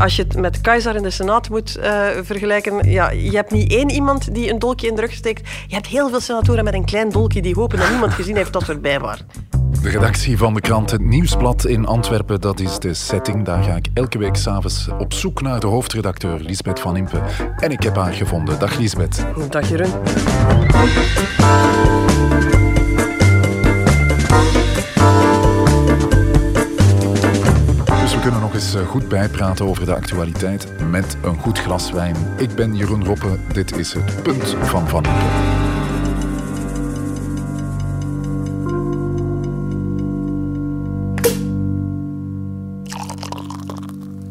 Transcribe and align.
als 0.00 0.16
je 0.16 0.22
het 0.22 0.36
met 0.36 0.60
Keizer 0.60 0.96
in 0.96 1.02
de 1.02 1.10
Senaat 1.10 1.48
moet 1.48 1.78
uh, 1.78 2.06
vergelijken, 2.22 2.90
ja, 2.90 3.10
je 3.10 3.36
hebt 3.36 3.50
niet 3.50 3.72
één 3.72 3.90
iemand 3.90 4.34
die 4.34 4.50
een 4.50 4.58
dolkje 4.58 4.88
in 4.88 4.94
de 4.94 5.00
rug 5.00 5.12
steekt. 5.12 5.48
Je 5.66 5.74
hebt 5.74 5.86
heel 5.86 6.08
veel 6.08 6.20
senatoren 6.20 6.64
met 6.64 6.74
een 6.74 6.84
klein 6.84 7.10
dolkje 7.10 7.42
die 7.42 7.54
hopen 7.54 7.78
dat 7.78 7.90
niemand 7.90 8.12
gezien 8.12 8.36
heeft 8.36 8.52
dat 8.52 8.64
ze 8.64 8.72
erbij 8.72 9.00
waren. 9.00 9.26
De 9.82 9.88
redactie 9.88 10.38
van 10.38 10.54
de 10.54 10.60
krant 10.60 10.90
Het 10.90 11.00
Nieuwsblad 11.00 11.64
in 11.64 11.86
Antwerpen, 11.86 12.40
dat 12.40 12.60
is 12.60 12.78
de 12.78 12.94
setting. 12.94 13.44
Daar 13.44 13.62
ga 13.62 13.74
ik 13.74 13.86
elke 13.94 14.18
week 14.18 14.36
s'avonds 14.36 14.88
op 14.98 15.12
zoek 15.12 15.42
naar 15.42 15.60
de 15.60 15.66
hoofdredacteur 15.66 16.40
Lisbeth 16.40 16.80
van 16.80 16.96
Impe. 16.96 17.20
En 17.56 17.70
ik 17.70 17.82
heb 17.82 17.96
haar 17.96 18.12
gevonden. 18.12 18.58
Dag 18.58 18.78
Lisbeth. 18.78 19.26
Dag 19.48 19.68
Jeroen. 19.68 19.92
Eh, 28.60 28.86
goed 28.86 29.08
bijpraten 29.08 29.66
over 29.66 29.84
de 29.84 29.94
actualiteit 29.94 30.66
met 30.90 31.16
een 31.22 31.38
goed 31.38 31.58
glas 31.58 31.90
wijn. 31.90 32.16
Ik 32.38 32.54
ben 32.54 32.76
Jeroen 32.76 33.04
Roppe. 33.04 33.38
Dit 33.52 33.76
is 33.76 33.92
het 33.92 34.22
punt 34.22 34.56
van 34.62 34.88
Van. 34.88 35.02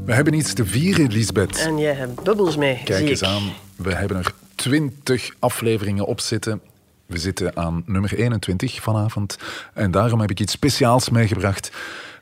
We 0.05 0.13
hebben 0.13 0.33
iets 0.33 0.53
te 0.53 0.65
vieren, 0.65 1.11
Lisbeth. 1.11 1.57
En 1.57 1.77
jij 1.77 1.93
hebt 1.93 2.23
bubbels 2.23 2.57
mee. 2.57 2.81
Kijk 2.83 2.99
zie 2.99 3.09
eens 3.09 3.21
ik. 3.21 3.27
aan. 3.27 3.43
We 3.75 3.93
hebben 3.93 4.17
er 4.17 4.33
twintig 4.55 5.31
afleveringen 5.39 6.05
op 6.05 6.19
zitten. 6.19 6.61
We 7.05 7.17
zitten 7.17 7.57
aan 7.57 7.83
nummer 7.85 8.13
21 8.13 8.81
vanavond. 8.81 9.37
En 9.73 9.91
daarom 9.91 10.19
heb 10.19 10.29
ik 10.29 10.39
iets 10.39 10.53
speciaals 10.53 11.09
meegebracht. 11.09 11.71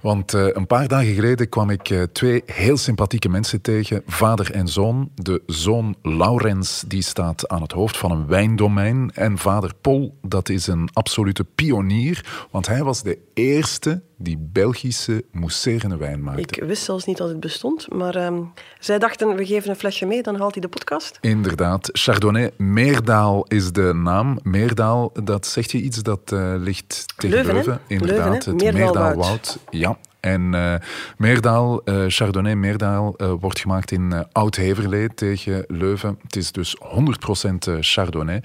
Want 0.02 0.34
uh, 0.34 0.48
een 0.52 0.68
paar 0.68 0.88
dagen 0.88 1.14
geleden 1.14 1.50
kwam 1.50 1.70
ik 1.70 1.90
uh, 1.90 2.04
twee 2.04 2.44
heel 2.46 2.78
sympathieke 2.78 3.30
mensen 3.30 3.62
tegen, 3.62 4.04
vader 4.05 4.52
en 4.52 4.68
zoon. 4.68 5.12
De 5.16 5.42
zoon 5.46 5.96
Laurens 6.02 6.84
die 6.88 7.02
staat 7.02 7.48
aan 7.48 7.62
het 7.62 7.71
hoofd 7.71 7.98
van 7.98 8.12
een 8.12 8.27
wijndomein. 8.27 9.12
En 9.13 9.38
vader 9.38 9.74
Paul, 9.82 10.18
dat 10.21 10.49
is 10.49 10.68
een 10.68 10.90
absolute 10.94 11.44
pionier, 11.44 12.48
want 12.52 12.68
hij 12.68 12.84
was 12.84 13.04
de 13.04 13.18
eerste 13.34 14.02
die 14.18 14.37
Belgische 14.37 15.23
mousserende 15.32 15.98
wijn 15.98 16.23
maakte. 16.23 16.41
Ik 16.41 16.63
wist 16.63 16.84
zelfs 16.84 17.05
niet 17.05 17.18
dat 17.18 17.29
het 17.29 17.40
bestond, 17.40 17.93
maar 17.93 18.15
uh, 18.18 18.40
zij 18.79 18.99
dachten, 18.99 19.35
we 19.35 19.46
geven 19.46 19.70
een 19.70 19.76
flesje 19.76 20.05
mee, 20.05 20.21
dan 20.21 20.40
haalt 20.40 20.54
hij 20.54 20.62
de 20.62 20.68
podcast. 20.68 21.18
Inderdaad. 21.21 21.90
Chardonnay 21.91 22.51
Meerdaal 22.57 23.46
is 23.48 23.71
de 23.71 23.93
naam. 23.93 24.40
Meerdaal, 24.43 25.12
dat 25.24 25.48
zegt 25.48 25.71
je 25.71 25.77
iets, 25.77 26.04
dat 26.04 26.32
uh, 26.34 26.54
ligt 26.57 27.05
tegen 27.15 27.35
Leuven. 27.35 27.54
Leuven. 27.54 27.79
Inderdaad, 27.87 28.46
Leuven, 28.46 28.65
het 28.65 28.74
Meerdaalwoud. 28.74 29.57
Ja. 29.70 29.98
En 30.20 30.54
uh, 30.54 30.76
Meerdaal, 31.18 31.81
uh, 31.85 32.04
Chardonnay 32.07 32.55
Meerdaal 32.55 33.15
wordt 33.40 33.59
gemaakt 33.59 33.91
in 33.91 34.26
Oud-Heverlee 34.31 35.13
tegen 35.13 35.63
Leuven. 35.68 36.20
Het 36.24 36.35
is 36.35 36.52
dus 36.52 36.77
100% 36.77 37.79
Chardonnay. 37.79 38.41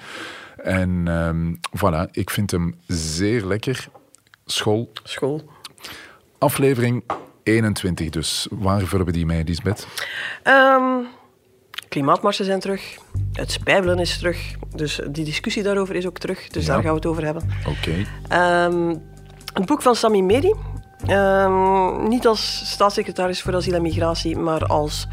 En 0.57 1.03
ehm, 1.07 1.55
voilà, 1.79 2.11
ik 2.11 2.31
vind 2.31 2.51
hem 2.51 2.75
zeer 2.87 3.45
lekker. 3.45 3.89
School. 4.47 4.93
School. 5.03 5.43
Aflevering 6.43 7.03
21 7.43 8.11
dus. 8.11 8.47
Waar 8.51 8.81
vullen 8.81 9.07
we 9.07 9.13
die 9.13 9.27
mee, 9.27 9.45
Lisbeth? 9.45 9.87
Um, 10.45 11.07
klimaatmarsen 11.89 12.45
zijn 12.45 12.61
terug. 12.61 12.97
Het 13.33 13.53
spijbelen 13.53 13.99
is 13.99 14.19
terug. 14.19 14.55
Dus 14.75 15.01
die 15.11 15.25
discussie 15.25 15.63
daarover 15.63 15.95
is 15.95 16.07
ook 16.07 16.19
terug. 16.19 16.49
Dus 16.49 16.67
ja. 16.67 16.73
daar 16.73 16.83
gaan 16.83 16.91
we 16.91 16.97
het 16.97 17.07
over 17.07 17.25
hebben. 17.25 17.51
Oké. 17.67 18.07
Okay. 18.29 18.65
Um, 18.65 19.03
het 19.53 19.67
boek 19.67 19.83
van 19.83 19.95
Sami 19.95 20.23
Meri. 20.23 20.55
Um, 21.09 22.09
niet 22.09 22.27
als 22.27 22.71
staatssecretaris 22.71 23.43
voor 23.43 23.55
asiel 23.55 23.75
en 23.75 23.83
migratie, 23.83 24.37
maar 24.37 24.67
als 24.67 25.07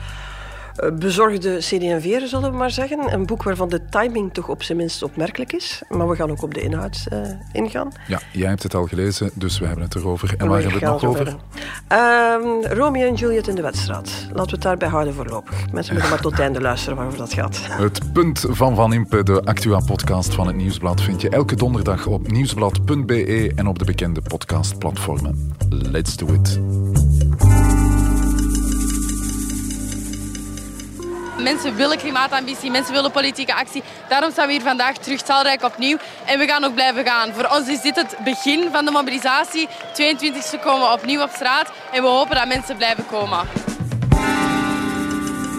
bezorgde 0.94 1.58
CD&V'er, 1.58 2.28
zullen 2.28 2.52
we 2.52 2.58
maar 2.58 2.72
zeggen. 2.72 3.14
Een 3.14 3.26
boek 3.26 3.44
waarvan 3.44 3.70
de 3.70 3.86
timing 3.86 4.34
toch 4.34 4.48
op 4.48 4.64
zijn 4.64 4.78
minst 4.78 5.04
opmerkelijk 5.04 5.54
is. 5.54 5.82
Maar 5.90 6.10
we 6.10 6.16
gaan 6.16 6.32
ook 6.32 6.42
op 6.42 6.54
de 6.54 6.62
inhoud 6.62 7.06
uh, 7.14 7.20
ingaan. 7.52 7.92
Ja, 8.08 8.20
jij 8.32 8.48
hebt 8.48 8.64
het 8.64 8.76
al 8.76 8.86
gelezen, 8.86 9.32
dus 9.34 9.60
we 9.60 9.66
hebben 9.66 9.84
het 9.84 9.96
erover. 9.96 10.34
En 10.38 10.48
waar 10.48 10.62
hebben 10.62 10.80
we 10.80 10.86
het 10.86 11.02
nog 11.02 11.06
over? 11.06 11.28
Um, 11.28 12.64
Romeo 12.64 13.08
en 13.08 13.14
Juliet 13.14 13.48
in 13.48 13.56
de 13.56 13.62
wedstrijd. 13.62 14.28
Laten 14.28 14.46
we 14.46 14.52
het 14.52 14.62
daarbij 14.62 14.88
houden 14.88 15.14
voorlopig. 15.14 15.72
Mensen 15.72 15.94
moeten 15.94 16.12
maar 16.12 16.22
tot 16.22 16.32
het 16.32 16.42
einde 16.42 16.62
luisteren 16.62 16.96
waarover 16.96 17.20
dat 17.20 17.34
gaat. 17.34 17.60
Het 17.62 18.14
punt 18.14 18.46
van 18.50 18.76
Van 18.76 18.94
Impe, 18.94 19.24
de 19.24 19.44
Actua-podcast 19.44 20.34
van 20.34 20.48
het 20.48 20.56
Nieuwsblad, 20.56 21.02
vind 21.02 21.22
je 21.22 21.30
elke 21.30 21.56
donderdag 21.56 22.08
op 22.08 22.32
nieuwsblad.be 22.32 23.52
en 23.56 23.68
op 23.68 23.80
de 23.80 23.86
bekende 23.86 24.22
podcastplatformen. 24.22 25.54
Let's 25.70 26.16
do 26.16 26.34
it. 26.34 26.60
Mensen 31.40 31.76
willen 31.76 31.98
klimaatambitie, 31.98 32.72
mensen 32.72 32.94
willen 32.94 33.12
politieke 33.12 33.56
actie. 33.56 33.84
Daarom 34.10 34.32
staan 34.32 34.48
we 34.48 34.54
hier 34.54 34.62
vandaag 34.62 34.98
terug 34.98 35.22
talrijk 35.22 35.64
opnieuw. 35.64 35.98
En 36.26 36.40
we 36.40 36.48
gaan 36.48 36.64
ook 36.64 36.74
blijven 36.74 37.06
gaan. 37.06 37.34
Voor 37.34 37.50
ons 37.56 37.68
is 37.68 37.82
dit 37.82 37.96
het 37.96 38.16
begin 38.24 38.70
van 38.72 38.86
de 38.86 38.92
mobilisatie. 38.92 39.68
22e 39.68 40.64
komen 40.64 40.88
we 40.88 40.94
opnieuw 40.94 41.22
op 41.22 41.30
straat. 41.34 41.72
En 41.92 42.02
we 42.02 42.08
hopen 42.08 42.36
dat 42.36 42.48
mensen 42.48 42.76
blijven 42.78 43.06
komen. 43.06 43.48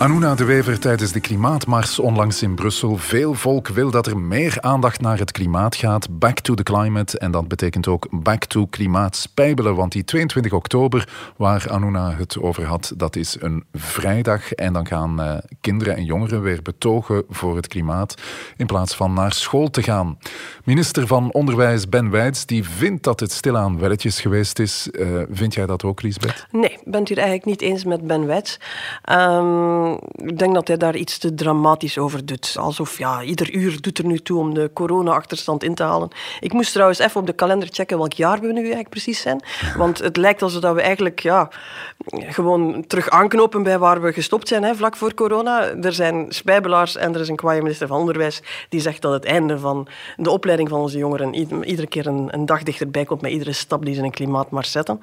Anouna 0.00 0.34
de 0.34 0.44
Wever 0.44 0.78
tijdens 0.78 1.12
de 1.12 1.20
klimaatmars 1.20 1.98
onlangs 1.98 2.42
in 2.42 2.54
Brussel. 2.54 2.96
Veel 2.96 3.34
volk 3.34 3.68
wil 3.68 3.90
dat 3.90 4.06
er 4.06 4.18
meer 4.18 4.60
aandacht 4.60 5.00
naar 5.00 5.18
het 5.18 5.32
klimaat 5.32 5.76
gaat. 5.76 6.18
Back 6.18 6.38
to 6.38 6.54
the 6.54 6.62
climate. 6.62 7.18
En 7.18 7.30
dat 7.30 7.48
betekent 7.48 7.88
ook 7.88 8.06
back 8.10 8.44
to 8.44 8.66
klimaatspijbelen. 8.66 9.74
Want 9.74 9.92
die 9.92 10.04
22 10.04 10.52
oktober, 10.52 11.08
waar 11.36 11.70
Anouna 11.70 12.12
het 12.12 12.38
over 12.40 12.64
had, 12.64 12.92
dat 12.96 13.16
is 13.16 13.36
een 13.40 13.64
vrijdag. 13.72 14.52
En 14.52 14.72
dan 14.72 14.86
gaan 14.86 15.20
uh, 15.20 15.36
kinderen 15.60 15.96
en 15.96 16.04
jongeren 16.04 16.42
weer 16.42 16.62
betogen 16.62 17.24
voor 17.28 17.56
het 17.56 17.66
klimaat. 17.66 18.14
In 18.56 18.66
plaats 18.66 18.94
van 18.94 19.12
naar 19.12 19.32
school 19.32 19.70
te 19.70 19.82
gaan. 19.82 20.18
Minister 20.64 21.06
van 21.06 21.32
Onderwijs 21.32 21.88
Ben 21.88 22.10
Wijts, 22.10 22.46
die 22.46 22.64
vindt 22.64 23.04
dat 23.04 23.20
het 23.20 23.32
stilaan 23.32 23.78
welletjes 23.78 24.20
geweest 24.20 24.58
is. 24.58 24.88
Uh, 24.92 25.22
vind 25.30 25.54
jij 25.54 25.66
dat 25.66 25.84
ook, 25.84 26.02
Liesbeth? 26.02 26.46
Nee, 26.50 26.70
ik 26.70 26.80
ben 26.84 27.00
het 27.00 27.16
eigenlijk 27.16 27.46
niet 27.46 27.60
eens 27.60 27.84
met 27.84 28.06
Ben 28.06 28.26
Wijts. 28.26 28.60
Um, 29.12 29.89
ik 30.14 30.38
denk 30.38 30.54
dat 30.54 30.68
hij 30.68 30.76
daar 30.76 30.96
iets 30.96 31.18
te 31.18 31.34
dramatisch 31.34 31.98
over 31.98 32.26
doet. 32.26 32.56
Alsof 32.58 32.98
ja, 32.98 33.22
ieder 33.22 33.54
uur 33.54 33.80
doet 33.80 33.98
er 33.98 34.06
nu 34.06 34.18
toe 34.18 34.38
om 34.38 34.54
de 34.54 34.70
corona-achterstand 34.74 35.64
in 35.64 35.74
te 35.74 35.82
halen. 35.82 36.08
Ik 36.40 36.52
moest 36.52 36.72
trouwens 36.72 36.98
even 36.98 37.20
op 37.20 37.26
de 37.26 37.32
kalender 37.32 37.68
checken 37.70 37.98
welk 37.98 38.12
jaar 38.12 38.40
we 38.40 38.52
nu 38.52 38.60
eigenlijk 38.60 38.88
precies 38.88 39.20
zijn. 39.20 39.42
Want 39.76 39.98
het 39.98 40.16
lijkt 40.16 40.42
alsof 40.42 40.72
we 40.74 40.82
eigenlijk 40.82 41.20
ja, 41.20 41.48
gewoon 42.06 42.84
terug 42.86 43.10
aanknopen 43.10 43.62
bij 43.62 43.78
waar 43.78 44.02
we 44.02 44.12
gestopt 44.12 44.48
zijn, 44.48 44.62
hè, 44.62 44.74
vlak 44.74 44.96
voor 44.96 45.14
corona. 45.14 45.68
Er 45.68 45.92
zijn 45.92 46.26
spijbelaars 46.28 46.96
en 46.96 47.14
er 47.14 47.20
is 47.20 47.28
een 47.28 47.36
kwaaie 47.36 47.62
minister 47.62 47.86
van 47.86 47.98
Onderwijs 47.98 48.42
die 48.68 48.80
zegt 48.80 49.02
dat 49.02 49.12
het 49.12 49.24
einde 49.24 49.58
van 49.58 49.88
de 50.16 50.30
opleiding 50.30 50.68
van 50.68 50.80
onze 50.80 50.98
jongeren 50.98 51.34
iedere 51.34 51.86
keer 51.86 52.06
een, 52.06 52.28
een 52.30 52.46
dag 52.46 52.62
dichterbij 52.62 53.04
komt 53.04 53.20
met 53.20 53.30
iedere 53.30 53.52
stap 53.52 53.84
die 53.84 53.94
ze 53.94 53.98
in 54.00 54.04
een 54.04 54.10
klimaatmars 54.10 54.70
zetten. 54.70 55.00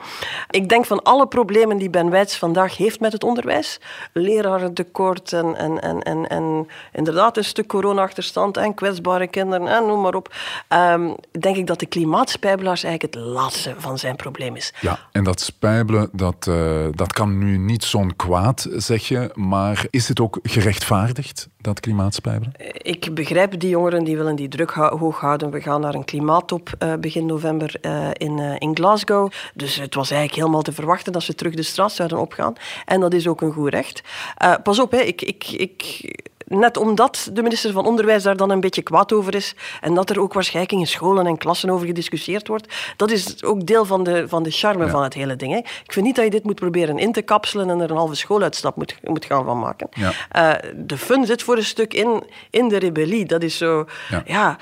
Ik 0.49 0.69
denk 0.69 0.85
van 0.85 1.03
alle 1.03 1.27
problemen 1.27 1.77
die 1.77 1.89
Ben 1.89 2.09
Wijts 2.09 2.37
vandaag 2.37 2.77
heeft 2.77 2.99
met 2.99 3.11
het 3.11 3.23
onderwijs, 3.23 3.79
leraren 4.13 4.73
tekort 4.73 5.33
en, 5.33 5.55
en, 5.55 5.81
en, 5.81 6.03
en, 6.03 6.27
en 6.27 6.67
inderdaad 6.93 7.37
een 7.37 7.43
stuk 7.43 7.67
corona-achterstand 7.67 8.57
en 8.57 8.73
kwetsbare 8.73 9.27
kinderen 9.27 9.67
en 9.67 9.85
noem 9.85 10.01
maar 10.01 10.15
op, 10.15 10.35
um, 10.69 11.15
denk 11.39 11.55
ik 11.55 11.67
dat 11.67 11.79
de 11.79 11.85
klimaatspijbelaars 11.85 12.83
eigenlijk 12.83 13.15
het 13.15 13.23
laatste 13.23 13.73
van 13.77 13.97
zijn 13.97 14.15
probleem 14.15 14.55
is. 14.55 14.73
Ja, 14.81 14.99
en 15.11 15.23
dat 15.23 15.39
spijbelen, 15.39 16.09
dat, 16.11 16.45
uh, 16.49 16.86
dat 16.95 17.13
kan 17.13 17.37
nu 17.37 17.57
niet 17.57 17.83
zo'n 17.83 18.15
kwaad, 18.15 18.67
zeg 18.71 19.07
je, 19.07 19.31
maar 19.33 19.85
is 19.89 20.07
het 20.07 20.19
ook 20.19 20.39
gerechtvaardigd, 20.43 21.49
dat 21.61 21.79
klimaatspijbelen? 21.79 22.53
Ik 22.71 23.15
begrijp 23.15 23.59
die 23.59 23.69
jongeren 23.69 24.03
die 24.03 24.17
willen 24.17 24.35
die 24.35 24.47
druk 24.47 24.71
hoog 24.71 25.19
houden. 25.19 25.51
We 25.51 25.61
gaan 25.61 25.81
naar 25.81 25.93
een 25.93 26.05
klimaattop 26.05 26.69
uh, 26.79 26.93
begin 26.95 27.25
november 27.25 27.75
in, 28.13 28.39
in 28.39 28.75
Glasgow. 28.75 29.31
Dus 29.53 29.75
het 29.75 29.95
was 29.95 30.11
eigenlijk 30.11 30.39
helemaal 30.39 30.61
te 30.61 30.71
verwachten 30.71 31.13
dat 31.13 31.23
ze 31.23 31.35
terug 31.35 31.53
de 31.53 31.63
straat 31.63 31.91
zouden 31.91 32.19
opgaan. 32.19 32.53
En 32.85 32.99
dat 32.99 33.13
is 33.13 33.27
ook 33.27 33.41
een 33.41 33.53
goed 33.53 33.69
recht. 33.69 34.01
pas 34.63 34.79
op, 34.79 34.91
hè. 34.91 34.99
Ik, 34.99 35.21
ik, 35.21 35.47
ik, 35.47 35.81
net 36.47 36.77
omdat 36.77 37.29
de 37.33 37.41
minister 37.41 37.71
van 37.71 37.85
Onderwijs 37.85 38.23
daar 38.23 38.37
dan 38.37 38.49
een 38.49 38.59
beetje 38.59 38.81
kwaad 38.81 39.13
over 39.13 39.35
is 39.35 39.55
en 39.81 39.93
dat 39.93 40.09
er 40.09 40.21
ook 40.21 40.33
waarschijnlijk 40.33 40.79
in 40.79 40.87
scholen 40.87 41.27
en 41.27 41.37
klassen 41.37 41.69
over 41.69 41.87
gediscussieerd 41.87 42.47
wordt, 42.47 42.73
dat 42.95 43.11
is 43.11 43.43
ook 43.43 43.65
deel 43.65 43.85
van 43.85 44.03
de, 44.03 44.27
van 44.27 44.43
de 44.43 44.51
charme 44.51 44.85
ja. 44.85 44.89
van 44.89 45.03
het 45.03 45.13
hele 45.13 45.35
ding. 45.35 45.51
Hè. 45.51 45.57
Ik 45.57 45.93
vind 45.93 46.05
niet 46.05 46.15
dat 46.15 46.25
je 46.25 46.31
dit 46.31 46.43
moet 46.43 46.55
proberen 46.55 46.97
in 46.97 47.11
te 47.11 47.21
kapselen 47.21 47.69
en 47.69 47.79
er 47.79 47.91
een 47.91 47.97
halve 47.97 48.15
schooluitstap 48.15 48.75
moet, 48.75 48.95
moet 49.03 49.25
gaan 49.25 49.45
van 49.45 49.59
maken. 49.59 49.89
Ja. 49.91 50.11
Uh, 50.61 50.71
de 50.75 50.97
fun 50.97 51.25
zit 51.25 51.43
voor 51.43 51.57
een 51.57 51.65
stuk 51.65 51.93
in, 51.93 52.23
in 52.49 52.67
de 52.67 52.77
rebellie. 52.77 53.25
Dat 53.25 53.43
is 53.43 53.57
zo, 53.57 53.85
ja, 54.09 54.23
ja 54.25 54.57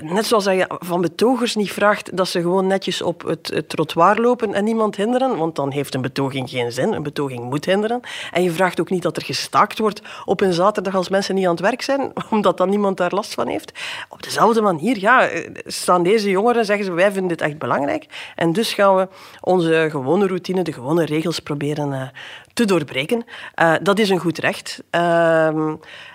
net 0.00 0.26
zoals 0.26 0.44
dat 0.44 0.54
je 0.54 0.66
van 0.78 1.00
betogers 1.00 1.54
niet 1.54 1.72
vraagt 1.72 2.16
dat 2.16 2.28
ze 2.28 2.40
gewoon 2.40 2.66
netjes 2.66 3.02
op 3.02 3.22
het, 3.22 3.64
trottoir 3.66 4.20
lopen 4.20 4.54
en 4.54 4.64
niemand 4.64 4.96
hinderen, 4.96 5.36
want 5.36 5.56
dan 5.56 5.70
heeft 5.70 5.94
een 5.94 6.00
betoging 6.00 6.50
geen 6.50 6.72
zin. 6.72 6.92
Een 6.92 7.02
betoging 7.02 7.42
moet 7.42 7.64
hinderen. 7.64 8.00
En 8.32 8.42
je 8.42 8.50
vraagt 8.50 8.80
ook 8.80 8.90
niet 8.90 9.02
dat 9.02 9.16
er 9.16 9.24
gestaakt 9.24 9.78
wordt 9.78 10.02
op 10.24 10.40
een 10.40 10.52
zaterdag 10.52 10.94
als 10.94 11.08
mensen 11.08 11.34
niet 11.34 11.44
aan 11.44 11.50
het 11.50 11.60
werk 11.60 11.82
zijn, 11.82 12.12
omdat 12.30 12.56
dan 12.56 12.68
niemand 12.68 12.96
daar 12.96 13.14
last 13.14 13.34
van 13.34 13.48
heeft. 13.48 13.72
Op 14.08 14.22
dezelfde 14.22 14.60
manier 14.60 14.98
ja, 14.98 15.28
staan 15.64 16.02
deze 16.02 16.30
jongeren 16.30 16.64
zeggen 16.64 16.84
ze, 16.84 16.92
wij 16.92 17.12
vinden 17.12 17.28
dit 17.28 17.40
echt 17.40 17.58
belangrijk. 17.58 18.32
En 18.34 18.52
dus 18.52 18.74
gaan 18.74 18.96
we 18.96 19.08
onze 19.40 19.88
gewone 19.90 20.26
routine, 20.26 20.62
de 20.62 20.72
gewone 20.72 21.04
regels 21.04 21.38
proberen 21.38 21.92
uh, 21.92 22.02
te 22.52 22.64
doorbreken. 22.64 23.24
Uh, 23.56 23.74
dat 23.82 23.98
is 23.98 24.10
een 24.10 24.18
goed 24.18 24.38
recht. 24.38 24.82
Uh, 24.90 25.46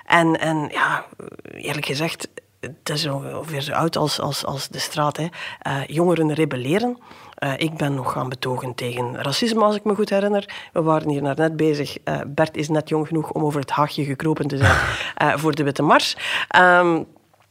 en, 0.06 0.40
en 0.40 0.70
ja, 0.72 1.06
eerlijk 1.52 1.86
gezegd, 1.86 2.28
het 2.64 2.90
is 2.90 3.08
ongeveer 3.08 3.62
zo 3.62 3.72
oud 3.72 3.96
als, 3.96 4.20
als, 4.20 4.46
als 4.46 4.68
de 4.68 4.80
straat. 4.80 5.18
Hè. 5.18 5.28
Uh, 5.68 5.86
jongeren 5.88 6.34
rebelleren. 6.34 6.98
Uh, 7.44 7.54
ik 7.58 7.78
ben 7.78 7.94
nog 7.94 8.12
gaan 8.12 8.30
betogen 8.30 8.76
tegen 8.76 9.22
racisme, 9.22 9.64
als 9.64 9.76
ik 9.76 9.84
me 9.84 9.96
goed 9.96 10.10
herinner. 10.10 10.70
We 10.74 10.82
waren 10.82 11.10
hier 11.10 11.22
net 11.22 11.56
bezig. 11.56 11.98
Uh, 12.06 12.20
Bert 12.28 12.58
is 12.58 12.70
net 12.70 12.90
jong 12.90 13.08
genoeg 13.08 13.32
om 13.32 13.44
over 13.44 13.60
het 13.60 13.72
haagje 13.72 14.04
gekropen 14.04 14.48
te 14.48 14.58
zijn 14.58 14.76
voor 15.40 15.56
de 15.56 15.64
Witte 15.64 15.82
Mars. 15.82 16.18
Um, 16.56 17.06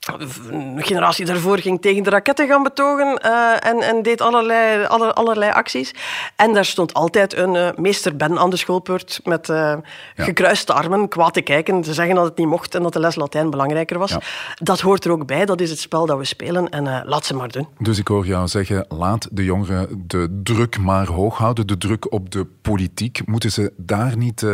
de 0.07 0.83
generatie 0.83 1.25
daarvoor 1.25 1.59
ging 1.59 1.81
tegen 1.81 2.03
de 2.03 2.11
raketten 2.11 2.49
gaan 2.49 2.63
betogen 2.63 3.21
uh, 3.25 3.67
en, 3.67 3.81
en, 3.81 4.03
deed 4.03 4.21
allerlei, 4.21 4.85
aller, 4.85 5.13
allerlei 5.13 5.53
acties. 5.53 5.95
En 6.37 6.53
daar 6.53 6.65
stond 6.65 6.95
altijd 6.95 7.37
een 7.37 7.55
uh, 7.55 7.69
meester 7.77 8.17
Ben 8.17 8.39
aan 8.39 8.51
de 8.51 8.57
schoolpoort 8.57 9.21
met 9.25 9.49
uh, 9.49 9.57
ja. 9.57 9.83
gekruiste 10.25 10.73
armen, 10.73 11.09
kwaad 11.09 11.35
te 11.35 11.41
kijken, 11.41 11.81
te 11.81 11.95
zeggen 11.95 12.15
dat 12.15 12.25
het 12.25 12.37
niet 12.37 12.47
mocht 12.47 12.75
en 12.75 12.83
dat 12.83 12.93
de 12.93 13.01
les 13.01 13.15
Latijn 13.15 13.51
belangrijker 13.51 13.99
was. 13.99 14.11
Ja. 14.11 14.21
Dat 14.55 14.81
hoort 14.81 15.05
er 15.05 15.11
ook 15.11 15.27
bij, 15.27 15.45
dat 15.45 15.61
is 15.61 15.71
het 15.71 15.79
spel 15.79 16.07
dat 16.07 16.19
we 16.19 16.25
spelen 16.25 16.69
en 16.69 17.05
laat 17.07 17.25
ze 17.25 17.35
maar 17.35 17.49
doen. 17.49 17.69
Dus 17.79 17.99
ik 17.99 18.09
hoor 18.09 18.27
jou 18.27 18.49
zeggen, 18.49 18.87
laat 18.89 19.29
de 19.31 19.45
jongeren 19.45 20.05
de 20.07 20.41
druk 20.43 20.79
maar 20.79 21.07
hoog 21.07 21.39
houden, 21.39 21.67
de 21.67 21.79
druk 21.79 22.13
op 22.13 22.31
de 22.31 22.47
politiek. 22.63 23.27
Moeten 23.27 23.53
ze 23.53 23.73
daar 23.77 24.17
niet 24.17 24.47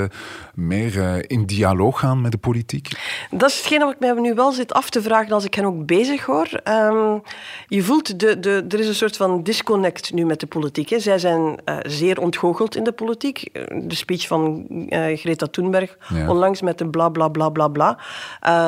meer 0.55 1.25
in 1.31 1.47
dialoog 1.47 1.99
gaan 1.99 2.21
met 2.21 2.33
de 2.33 2.39
politiek? 2.39 2.91
Dat 3.31 3.51
is 3.51 3.57
hetgeen 3.57 3.79
wat 3.79 3.93
ik 3.93 4.01
mij 4.01 4.13
nu 4.13 4.35
wel 4.35 4.53
zit 4.53 4.73
af 4.73 4.91
te 4.91 5.03
vragen 5.03 5.38
als 5.39 5.47
ik 5.47 5.55
hen 5.55 5.65
ook 5.65 5.87
bezig 5.87 6.25
hoor. 6.25 6.49
Um, 6.65 7.23
je 7.67 7.83
voelt, 7.83 8.21
de, 8.21 8.41
de, 8.41 8.65
er 8.69 8.79
is 8.79 8.89
een 8.89 8.95
soort 8.95 9.17
van 9.17 9.43
disconnect 9.43 10.13
nu 10.13 10.27
met 10.27 10.41
de 10.41 10.47
politiek. 10.47 10.89
Hè. 10.89 10.99
Zij 10.99 11.19
zijn 11.19 11.61
uh, 11.65 11.77
zeer 11.83 12.21
ontgoocheld 12.21 12.77
in 12.77 12.85
de 12.85 12.93
politiek. 12.93 13.49
De 13.83 13.95
speech 13.95 14.27
van 14.27 14.67
uh, 14.69 15.17
Greta 15.17 15.47
Thunberg 15.47 15.97
ja. 16.09 16.29
onlangs 16.29 16.63
met 16.63 16.79
de 16.79 16.89
bla 16.89 17.09
bla 17.09 17.29
bla 17.29 17.49
bla 17.49 17.69
bla. 17.69 17.99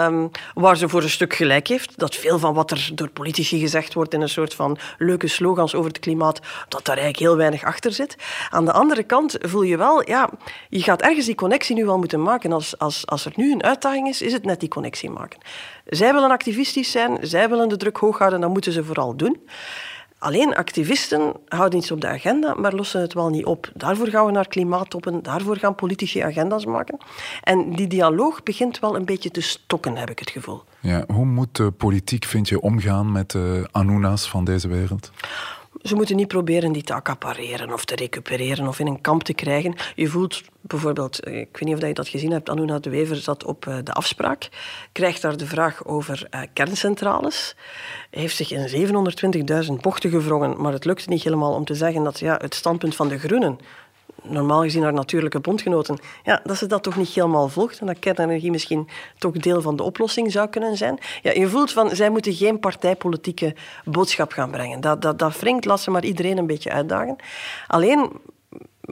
Um, 0.06 0.30
waar 0.54 0.76
ze 0.76 0.88
voor 0.88 1.02
een 1.02 1.10
stuk 1.10 1.34
gelijk 1.34 1.66
heeft. 1.66 1.98
Dat 1.98 2.14
veel 2.14 2.38
van 2.38 2.54
wat 2.54 2.70
er 2.70 2.90
door 2.94 3.08
politici 3.08 3.58
gezegd 3.58 3.94
wordt 3.94 4.14
in 4.14 4.20
een 4.20 4.28
soort 4.28 4.54
van 4.54 4.78
leuke 4.98 5.28
slogans 5.28 5.74
over 5.74 5.90
het 5.90 5.98
klimaat, 5.98 6.40
dat 6.68 6.84
daar 6.84 6.96
eigenlijk 6.96 7.18
heel 7.18 7.36
weinig 7.36 7.64
achter 7.64 7.92
zit. 7.92 8.16
Aan 8.50 8.64
de 8.64 8.72
andere 8.72 9.02
kant 9.02 9.36
voel 9.40 9.62
je 9.62 9.76
wel, 9.76 10.08
ja, 10.08 10.30
je 10.68 10.82
gaat 10.82 11.02
ergens 11.02 11.26
die 11.26 11.34
connectie 11.34 11.74
nu 11.76 11.84
wel 11.84 11.98
moeten 11.98 12.22
maken. 12.22 12.52
Als, 12.52 12.78
als, 12.78 13.06
als 13.06 13.24
er 13.24 13.32
nu 13.34 13.52
een 13.52 13.62
uitdaging 13.62 14.08
is, 14.08 14.22
is 14.22 14.32
het 14.32 14.44
net 14.44 14.60
die 14.60 14.68
connectie 14.68 15.10
maken. 15.10 15.38
Zij 15.86 16.12
willen 16.12 16.30
activistisch 16.30 16.90
zijn, 16.90 17.18
zij 17.20 17.48
willen 17.48 17.68
de 17.68 17.76
druk 17.76 17.96
hoog 17.96 18.18
houden, 18.18 18.40
dat 18.40 18.50
moeten 18.50 18.72
ze 18.72 18.84
vooral 18.84 19.16
doen. 19.16 19.36
Alleen 20.20 20.54
activisten 20.54 21.32
houden 21.48 21.78
iets 21.78 21.90
op 21.90 22.00
de 22.00 22.06
agenda, 22.06 22.54
maar 22.54 22.72
lossen 22.72 23.00
het 23.00 23.14
wel 23.14 23.28
niet 23.28 23.44
op. 23.44 23.70
Daarvoor 23.74 24.08
gaan 24.08 24.26
we 24.26 24.32
naar 24.32 24.48
klimaattoppen, 24.48 25.22
daarvoor 25.22 25.56
gaan 25.56 25.74
politici 25.74 26.20
agenda's 26.20 26.64
maken. 26.64 26.98
En 27.42 27.72
die 27.72 27.86
dialoog 27.86 28.42
begint 28.42 28.78
wel 28.78 28.96
een 28.96 29.04
beetje 29.04 29.30
te 29.30 29.40
stokken, 29.40 29.96
heb 29.96 30.10
ik 30.10 30.18
het 30.18 30.30
gevoel. 30.30 30.62
Ja, 30.80 31.04
hoe 31.06 31.24
moet 31.24 31.56
de 31.56 31.70
politiek, 31.70 32.24
vind 32.24 32.48
je, 32.48 32.60
omgaan 32.60 33.12
met 33.12 33.30
de 33.30 33.68
Anuna's 33.70 34.28
van 34.28 34.44
deze 34.44 34.68
wereld? 34.68 35.10
Ze 35.82 35.94
moeten 35.94 36.16
niet 36.16 36.28
proberen 36.28 36.72
die 36.72 36.82
te 36.82 36.94
accapareren 36.94 37.72
of 37.72 37.84
te 37.84 37.94
recupereren 37.94 38.66
of 38.66 38.78
in 38.78 38.86
een 38.86 39.00
kamp 39.00 39.22
te 39.22 39.32
krijgen. 39.32 39.74
Je 39.94 40.08
voelt 40.08 40.42
bijvoorbeeld, 40.60 41.26
ik 41.26 41.48
weet 41.52 41.60
niet 41.60 41.74
of 41.74 41.86
je 41.86 41.94
dat 41.94 42.08
gezien 42.08 42.30
hebt, 42.30 42.48
Anuna 42.48 42.78
de 42.78 42.90
Wever 42.90 43.16
zat 43.16 43.44
op 43.44 43.66
eh, 43.66 43.76
de 43.84 43.92
afspraak, 43.92 44.48
krijgt 44.92 45.22
daar 45.22 45.36
de 45.36 45.46
vraag 45.46 45.84
over 45.84 46.28
uh, 46.30 46.40
kerncentrales. 46.52 47.56
Heeft 48.10 48.36
zich 48.36 48.52
in 48.52 48.92
720.000 49.66 49.72
bochten 49.80 50.10
gevrongen, 50.10 50.60
maar 50.60 50.72
het 50.72 50.84
lukte 50.84 51.08
niet 51.08 51.22
helemaal 51.22 51.54
om 51.54 51.64
te 51.64 51.74
zeggen 51.74 52.04
dat 52.04 52.18
ja, 52.18 52.38
het 52.40 52.54
standpunt 52.54 52.96
van 52.96 53.08
de 53.08 53.18
Groenen 53.18 53.58
normaal 54.22 54.62
gezien 54.62 54.82
haar 54.82 54.92
natuurlijke 54.92 55.40
bondgenoten, 55.40 55.98
ja, 56.24 56.40
dat 56.44 56.56
ze 56.56 56.66
dat 56.66 56.82
toch 56.82 56.96
niet 56.96 57.08
helemaal 57.08 57.48
volgt 57.48 57.78
en 57.78 57.86
dat 57.86 57.98
kernenergie 57.98 58.50
misschien 58.50 58.88
toch 59.18 59.32
deel 59.32 59.62
van 59.62 59.76
de 59.76 59.82
oplossing 59.82 60.32
zou 60.32 60.48
kunnen 60.48 60.76
zijn. 60.76 60.98
Ja, 61.22 61.32
je 61.32 61.48
voelt 61.48 61.72
van, 61.72 61.96
zij 61.96 62.10
moeten 62.10 62.34
geen 62.34 62.60
partijpolitieke 62.60 63.54
boodschap 63.84 64.32
gaan 64.32 64.50
brengen. 64.50 64.80
Dat, 64.80 65.02
dat, 65.02 65.18
dat 65.18 65.38
wringt, 65.38 65.64
laat 65.64 65.80
ze 65.80 65.90
maar 65.90 66.04
iedereen 66.04 66.38
een 66.38 66.46
beetje 66.46 66.70
uitdagen. 66.70 67.16
Alleen, 67.66 68.10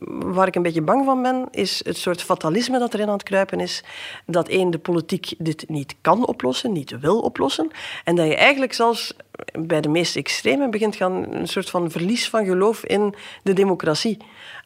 waar 0.09 0.47
ik 0.47 0.55
een 0.55 0.63
beetje 0.63 0.83
bang 0.83 1.05
van 1.05 1.23
ben, 1.23 1.49
is 1.51 1.81
het 1.85 1.97
soort 1.97 2.23
fatalisme 2.23 2.79
dat 2.79 2.95
erin 2.95 3.07
aan 3.07 3.13
het 3.13 3.23
kruipen 3.23 3.61
is. 3.61 3.85
Dat 4.27 4.49
één, 4.49 4.71
de 4.71 4.79
politiek 4.79 5.35
dit 5.39 5.69
niet 5.69 5.95
kan 6.01 6.27
oplossen, 6.27 6.73
niet 6.73 7.01
wil 7.01 7.21
oplossen. 7.21 7.71
En 8.05 8.17
dat 8.17 8.27
je 8.27 8.37
eigenlijk 8.37 8.73
zelfs 8.73 9.17
bij 9.59 9.81
de 9.81 9.89
meest 9.89 10.17
extreme 10.17 10.69
begint 10.69 10.97
gaan 10.97 11.33
een 11.35 11.49
soort 11.49 11.71
van 11.71 11.91
verlies 11.91 12.29
van 12.29 12.45
geloof 12.45 12.85
in 12.85 13.15
de 13.43 13.53
democratie. 13.53 14.17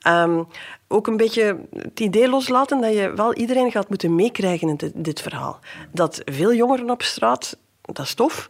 Um, 0.09 0.47
ook 0.89 1.07
een 1.07 1.17
beetje 1.17 1.61
het 1.77 2.01
idee 2.01 2.29
loslaten 2.29 2.81
dat 2.81 2.93
je 2.93 3.13
wel 3.15 3.35
iedereen 3.35 3.71
gaat 3.71 3.89
moeten 3.89 4.15
meekrijgen 4.15 4.69
in 4.69 4.77
dit, 4.77 4.93
dit 4.95 5.21
verhaal. 5.21 5.59
Dat 5.93 6.23
veel 6.25 6.55
jongeren 6.55 6.91
op 6.91 7.03
straat, 7.03 7.57
dat 7.83 8.05
is 8.05 8.15
tof. 8.15 8.49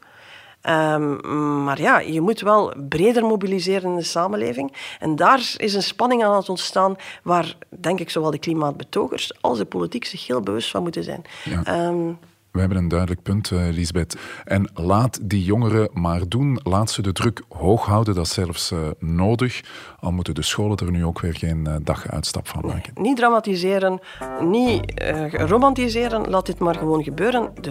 Um, 0.69 1.64
maar 1.64 1.81
ja, 1.81 1.99
je 1.99 2.20
moet 2.20 2.41
wel 2.41 2.75
breder 2.88 3.25
mobiliseren 3.25 3.91
in 3.91 3.97
de 3.97 4.03
samenleving. 4.03 4.73
En 4.99 5.17
daar 5.17 5.55
is 5.56 5.75
een 5.75 5.82
spanning 5.82 6.25
aan 6.25 6.37
het 6.37 6.49
ontstaan 6.49 6.97
waar, 7.23 7.56
denk 7.69 8.00
ik, 8.00 8.11
zowel 8.11 8.31
de 8.31 8.38
klimaatbetogers 8.38 9.32
als 9.41 9.59
de 9.59 9.64
politiek 9.64 10.05
zich 10.05 10.26
heel 10.26 10.41
bewust 10.41 10.70
van 10.70 10.82
moeten 10.82 11.05
zijn. 11.05 11.25
Ja. 11.44 11.87
Um, 11.88 12.19
we 12.52 12.60
hebben 12.60 12.78
een 12.78 12.88
duidelijk 12.88 13.22
punt, 13.22 13.50
uh, 13.50 13.60
Lisbeth. 13.70 14.16
En 14.44 14.70
laat 14.75 15.19
die 15.22 15.44
jongeren 15.44 15.88
maar 15.93 16.28
doen. 16.28 16.60
Laat 16.62 16.90
ze 16.90 17.02
de 17.02 17.12
druk 17.12 17.43
hoog 17.49 17.87
houden. 17.87 18.14
Dat 18.14 18.26
is 18.26 18.32
zelfs 18.32 18.72
uh, 18.72 18.78
nodig. 18.99 19.60
Al 20.00 20.12
moeten 20.12 20.34
de 20.34 20.43
scholen 20.43 20.76
er 20.76 20.90
nu 20.90 21.04
ook 21.04 21.20
weer 21.20 21.34
geen 21.34 21.64
uh, 21.69 21.75
daguitstap 21.82 22.49
van 22.49 22.66
maken. 22.66 22.93
Nee, 22.94 23.04
niet 23.04 23.16
dramatiseren, 23.16 24.00
niet 24.40 24.93
romantiseren. 25.32 26.31
Laat 26.31 26.46
dit 26.46 26.58
maar 26.58 26.75
gewoon 26.75 27.02
gebeuren. 27.02 27.50
De, 27.60 27.70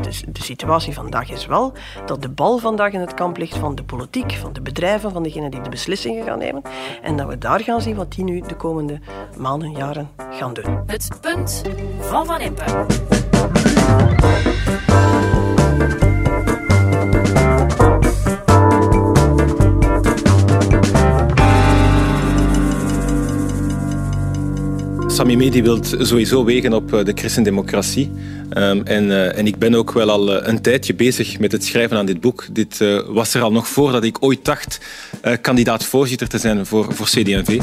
de, 0.00 0.32
de, 0.32 0.42
situatie 0.42 0.92
vandaag 0.92 1.30
is 1.30 1.46
wel 1.46 1.72
dat 2.06 2.22
de 2.22 2.28
bal 2.28 2.58
vandaag 2.58 2.92
in 2.92 3.00
het 3.00 3.14
kamp 3.14 3.36
ligt 3.36 3.56
van 3.56 3.74
de 3.74 3.84
politiek, 3.84 4.32
van 4.32 4.52
de 4.52 4.62
bedrijven, 4.62 5.10
van 5.10 5.22
degenen 5.22 5.50
die 5.50 5.60
de 5.60 5.70
beslissingen 5.70 6.24
gaan 6.24 6.38
nemen. 6.38 6.62
En 7.02 7.16
dat 7.16 7.28
we 7.28 7.38
daar 7.38 7.60
gaan 7.60 7.80
zien 7.80 7.96
wat 7.96 8.12
die 8.12 8.24
nu 8.24 8.40
de 8.40 8.56
komende 8.56 9.00
maanden, 9.36 9.70
jaren 9.70 10.10
gaan 10.30 10.54
doen. 10.54 10.82
Het 10.86 11.08
punt 11.20 11.62
van 12.00 12.26
Van 12.26 12.40
Impe. 12.40 12.86
Sami 25.22 25.36
Medi 25.36 25.62
wil 25.62 25.78
sowieso 25.82 26.44
wegen 26.44 26.72
op 26.72 26.94
eh, 26.94 27.04
de 27.04 27.12
christendemocratie. 27.14 28.10
Um, 28.56 28.82
en, 28.82 29.04
uh, 29.04 29.38
en 29.38 29.46
ik 29.46 29.58
ben 29.58 29.74
ook 29.74 29.92
wel 29.92 30.10
al 30.10 30.36
uh, 30.36 30.46
een 30.46 30.62
tijdje 30.62 30.94
bezig 30.94 31.38
met 31.38 31.52
het 31.52 31.64
schrijven 31.64 31.96
aan 31.96 32.06
dit 32.06 32.20
boek. 32.20 32.46
Dit 32.52 32.84
was 33.06 33.34
er 33.34 33.42
al 33.42 33.52
nog 33.52 33.68
voordat 33.68 34.04
ik 34.04 34.16
ooit 34.20 34.44
dacht 34.44 34.80
kandidaat 35.40 35.84
voorzitter 35.84 36.28
te 36.28 36.38
zijn 36.38 36.66
voor, 36.66 36.94
voor 36.94 37.06
CD&V 37.06 37.60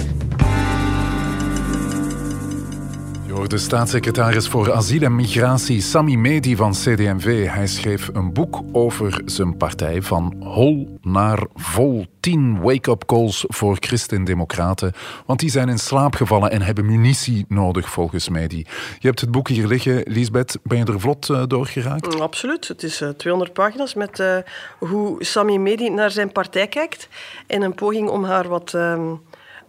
de 3.47 3.57
staatssecretaris 3.57 4.47
voor 4.47 4.73
asiel 4.73 5.01
en 5.01 5.15
migratie 5.15 5.81
Sami 5.81 6.17
Medi 6.17 6.55
van 6.55 6.71
CD&V. 6.71 7.47
Hij 7.47 7.67
schreef 7.67 8.09
een 8.13 8.33
boek 8.33 8.61
over 8.71 9.21
zijn 9.25 9.57
partij 9.57 10.01
van 10.01 10.35
hol 10.39 10.99
naar 11.01 11.45
vol. 11.55 12.05
Tien 12.19 12.61
wake-up 12.61 13.05
calls 13.05 13.45
voor 13.47 13.77
christendemocraten. 13.79 14.93
Want 15.25 15.39
die 15.39 15.49
zijn 15.49 15.69
in 15.69 15.79
slaap 15.79 16.15
gevallen 16.15 16.51
en 16.51 16.61
hebben 16.61 16.85
munitie 16.85 17.45
nodig, 17.47 17.89
volgens 17.89 18.29
Medi. 18.29 18.65
Je 18.99 19.07
hebt 19.07 19.21
het 19.21 19.31
boek 19.31 19.47
hier 19.47 19.67
liggen. 19.67 20.01
Lisbeth, 20.05 20.57
ben 20.63 20.77
je 20.77 20.85
er 20.85 20.99
vlot 20.99 21.29
uh, 21.29 21.43
door 21.47 21.65
geraakt? 21.65 22.13
Mm, 22.13 22.21
absoluut. 22.21 22.67
Het 22.67 22.83
is 22.83 23.01
uh, 23.01 23.09
eh, 23.09 23.15
200 23.15 23.53
pagina's 23.53 23.93
met 23.93 24.19
uh, 24.19 24.37
hoe 24.79 25.23
Sami 25.23 25.59
Medi 25.59 25.89
naar 25.89 26.11
zijn 26.11 26.31
partij 26.31 26.67
kijkt. 26.67 27.07
In 27.47 27.61
een 27.61 27.75
poging 27.75 28.09
om 28.09 28.23
haar 28.23 28.47
wat... 28.47 28.73
Ehm, 28.73 29.11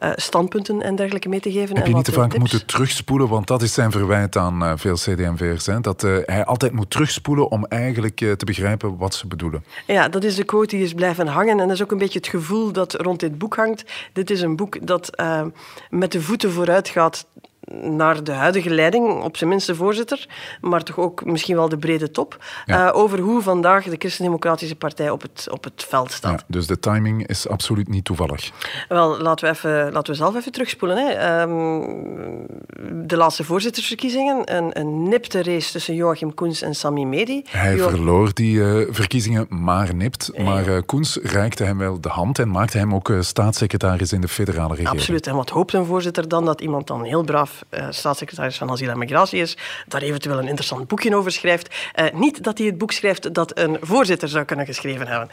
uh, 0.00 0.10
standpunten 0.16 0.82
en 0.82 0.96
dergelijke 0.96 1.28
mee 1.28 1.40
te 1.40 1.52
geven. 1.52 1.76
Heb 1.76 1.86
je 1.86 1.94
niet 1.94 2.04
te 2.04 2.12
vaak 2.12 2.38
moeten 2.38 2.66
terugspoelen, 2.66 3.28
want 3.28 3.46
dat 3.46 3.62
is 3.62 3.74
zijn 3.74 3.90
verwijt 3.90 4.36
aan 4.36 4.62
uh, 4.62 4.72
veel 4.76 4.94
CD&V'ers, 4.94 5.68
dat 5.80 6.02
uh, 6.02 6.16
hij 6.24 6.44
altijd 6.44 6.72
moet 6.72 6.90
terugspoelen 6.90 7.50
om 7.50 7.66
eigenlijk 7.66 8.16
te 8.16 8.44
begrijpen 8.44 8.96
wat 8.96 9.14
ze 9.14 9.26
bedoelen. 9.26 9.64
Ja, 9.86 10.08
dat 10.08 10.24
is 10.24 10.34
de 10.34 10.44
quote 10.44 10.76
die 10.76 10.84
is 10.84 10.94
blijven 10.94 11.26
hangen 11.26 11.60
en 11.60 11.66
dat 11.66 11.76
is 11.76 11.82
ook 11.82 11.92
een 11.92 11.98
beetje 11.98 12.18
het 12.18 12.28
gevoel 12.28 12.72
dat 12.72 12.94
rond 12.94 13.20
dit 13.20 13.38
boek 13.38 13.56
hangt. 13.56 13.84
Dit 14.12 14.30
is 14.30 14.40
een 14.40 14.56
boek 14.56 14.86
dat 14.86 15.22
met 15.90 16.12
de 16.12 16.22
voeten 16.22 16.52
vooruit 16.52 16.88
gaat 16.88 17.26
naar 17.82 18.24
de 18.24 18.32
huidige 18.32 18.70
leiding, 18.70 19.22
op 19.22 19.36
zijn 19.36 19.50
minst 19.50 19.66
de 19.66 19.74
voorzitter, 19.74 20.28
maar 20.60 20.82
toch 20.82 20.98
ook 20.98 21.24
misschien 21.24 21.56
wel 21.56 21.68
de 21.68 21.78
brede 21.78 22.10
top, 22.10 22.44
ja. 22.66 22.90
over 22.90 23.18
hoe 23.18 23.42
vandaag 23.42 23.84
de 23.84 23.96
Christen-Democratische 23.98 24.76
Partij 24.76 25.10
op 25.10 25.22
het, 25.22 25.46
op 25.50 25.64
het 25.64 25.86
veld 25.88 26.12
staat. 26.12 26.40
Ja, 26.40 26.44
dus 26.46 26.66
de 26.66 26.78
timing 26.78 27.26
is 27.26 27.48
absoluut 27.48 27.88
niet 27.88 28.04
toevallig. 28.04 28.50
Wel, 28.88 29.20
laten 29.20 29.44
we, 29.44 29.54
even, 29.54 29.92
laten 29.92 30.12
we 30.12 30.18
zelf 30.18 30.36
even 30.36 30.52
terugspoelen. 30.52 30.96
Hè. 30.96 31.12
Ehm, 31.12 33.06
de 33.06 33.16
laatste 33.16 33.44
voorzittersverkiezingen, 33.44 34.56
een, 34.56 34.78
een 34.78 35.08
nipte 35.08 35.42
race 35.42 35.72
tussen 35.72 35.94
Joachim 35.94 36.34
Koens 36.34 36.62
en 36.62 36.74
Sami 36.74 37.06
Medi. 37.06 37.42
Hij 37.48 37.78
verloor 37.78 38.34
die 38.34 38.56
uh, 38.56 38.86
verkiezingen 38.90 39.46
maar 39.48 39.94
nipt, 39.94 40.38
maar 40.38 40.68
uh, 40.68 40.78
Koens 40.86 41.18
reikte 41.22 41.64
hem 41.64 41.78
wel 41.78 42.00
de 42.00 42.08
hand 42.08 42.38
en 42.38 42.50
maakte 42.50 42.78
hem 42.78 42.94
ook 42.94 43.12
staatssecretaris 43.20 44.12
in 44.12 44.20
de 44.20 44.28
federale 44.28 44.68
regering. 44.68 44.98
Absoluut. 44.98 45.26
En 45.26 45.34
wat 45.34 45.50
hoopt 45.50 45.72
een 45.72 45.84
voorzitter 45.84 46.28
dan? 46.28 46.44
Dat 46.44 46.60
iemand 46.60 46.86
dan 46.86 47.04
heel 47.04 47.22
braaf 47.22 47.59
staatssecretaris 47.90 48.56
van 48.56 48.70
Asiel 48.70 48.90
en 48.90 48.98
Migratie 48.98 49.40
is, 49.40 49.56
daar 49.86 50.02
eventueel 50.02 50.38
een 50.38 50.48
interessant 50.48 50.88
boekje 50.88 51.16
over 51.16 51.32
schrijft. 51.32 51.74
niet 52.12 52.44
dat 52.44 52.58
hij 52.58 52.66
het 52.66 52.78
boek 52.78 52.92
schrijft 52.92 53.34
dat 53.34 53.58
een 53.58 53.76
voorzitter 53.80 54.28
zou 54.28 54.44
kunnen 54.44 54.66
geschreven 54.66 55.06
hebben. 55.06 55.28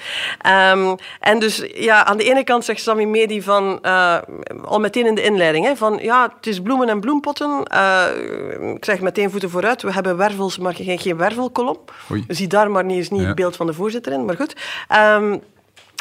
Um, 0.79 0.95
en 1.19 1.39
dus 1.39 1.63
ja, 1.73 2.05
aan 2.05 2.17
de 2.17 2.23
ene 2.23 2.43
kant 2.43 2.65
zegt 2.65 2.81
Sami 2.81 3.05
Medi 3.05 3.41
van, 3.41 3.79
uh, 3.81 4.17
al 4.65 4.79
meteen 4.79 5.05
in 5.05 5.15
de 5.15 5.23
inleiding, 5.23 5.65
hè, 5.65 5.75
van 5.75 5.99
ja, 6.01 6.33
het 6.35 6.47
is 6.47 6.61
bloemen 6.61 6.89
en 6.89 6.99
bloempotten. 6.99 7.59
Ik 8.75 8.85
zeg 8.85 8.99
meteen 8.99 9.31
voeten 9.31 9.49
vooruit, 9.49 9.81
we 9.81 9.91
hebben 9.91 10.17
wervels, 10.17 10.57
maar 10.57 10.75
geen, 10.75 10.99
geen 10.99 11.17
wervelkolom. 11.17 11.77
Zie 12.27 12.47
daar 12.47 12.71
maar 12.71 12.85
niet 12.85 12.97
eens 12.97 13.09
niet 13.09 13.21
ja. 13.21 13.27
het 13.27 13.35
beeld 13.35 13.55
van 13.55 13.67
de 13.67 13.73
voorzitter 13.73 14.13
in, 14.13 14.25
maar 14.25 14.35
goed. 14.35 14.55
Um, 14.95 15.41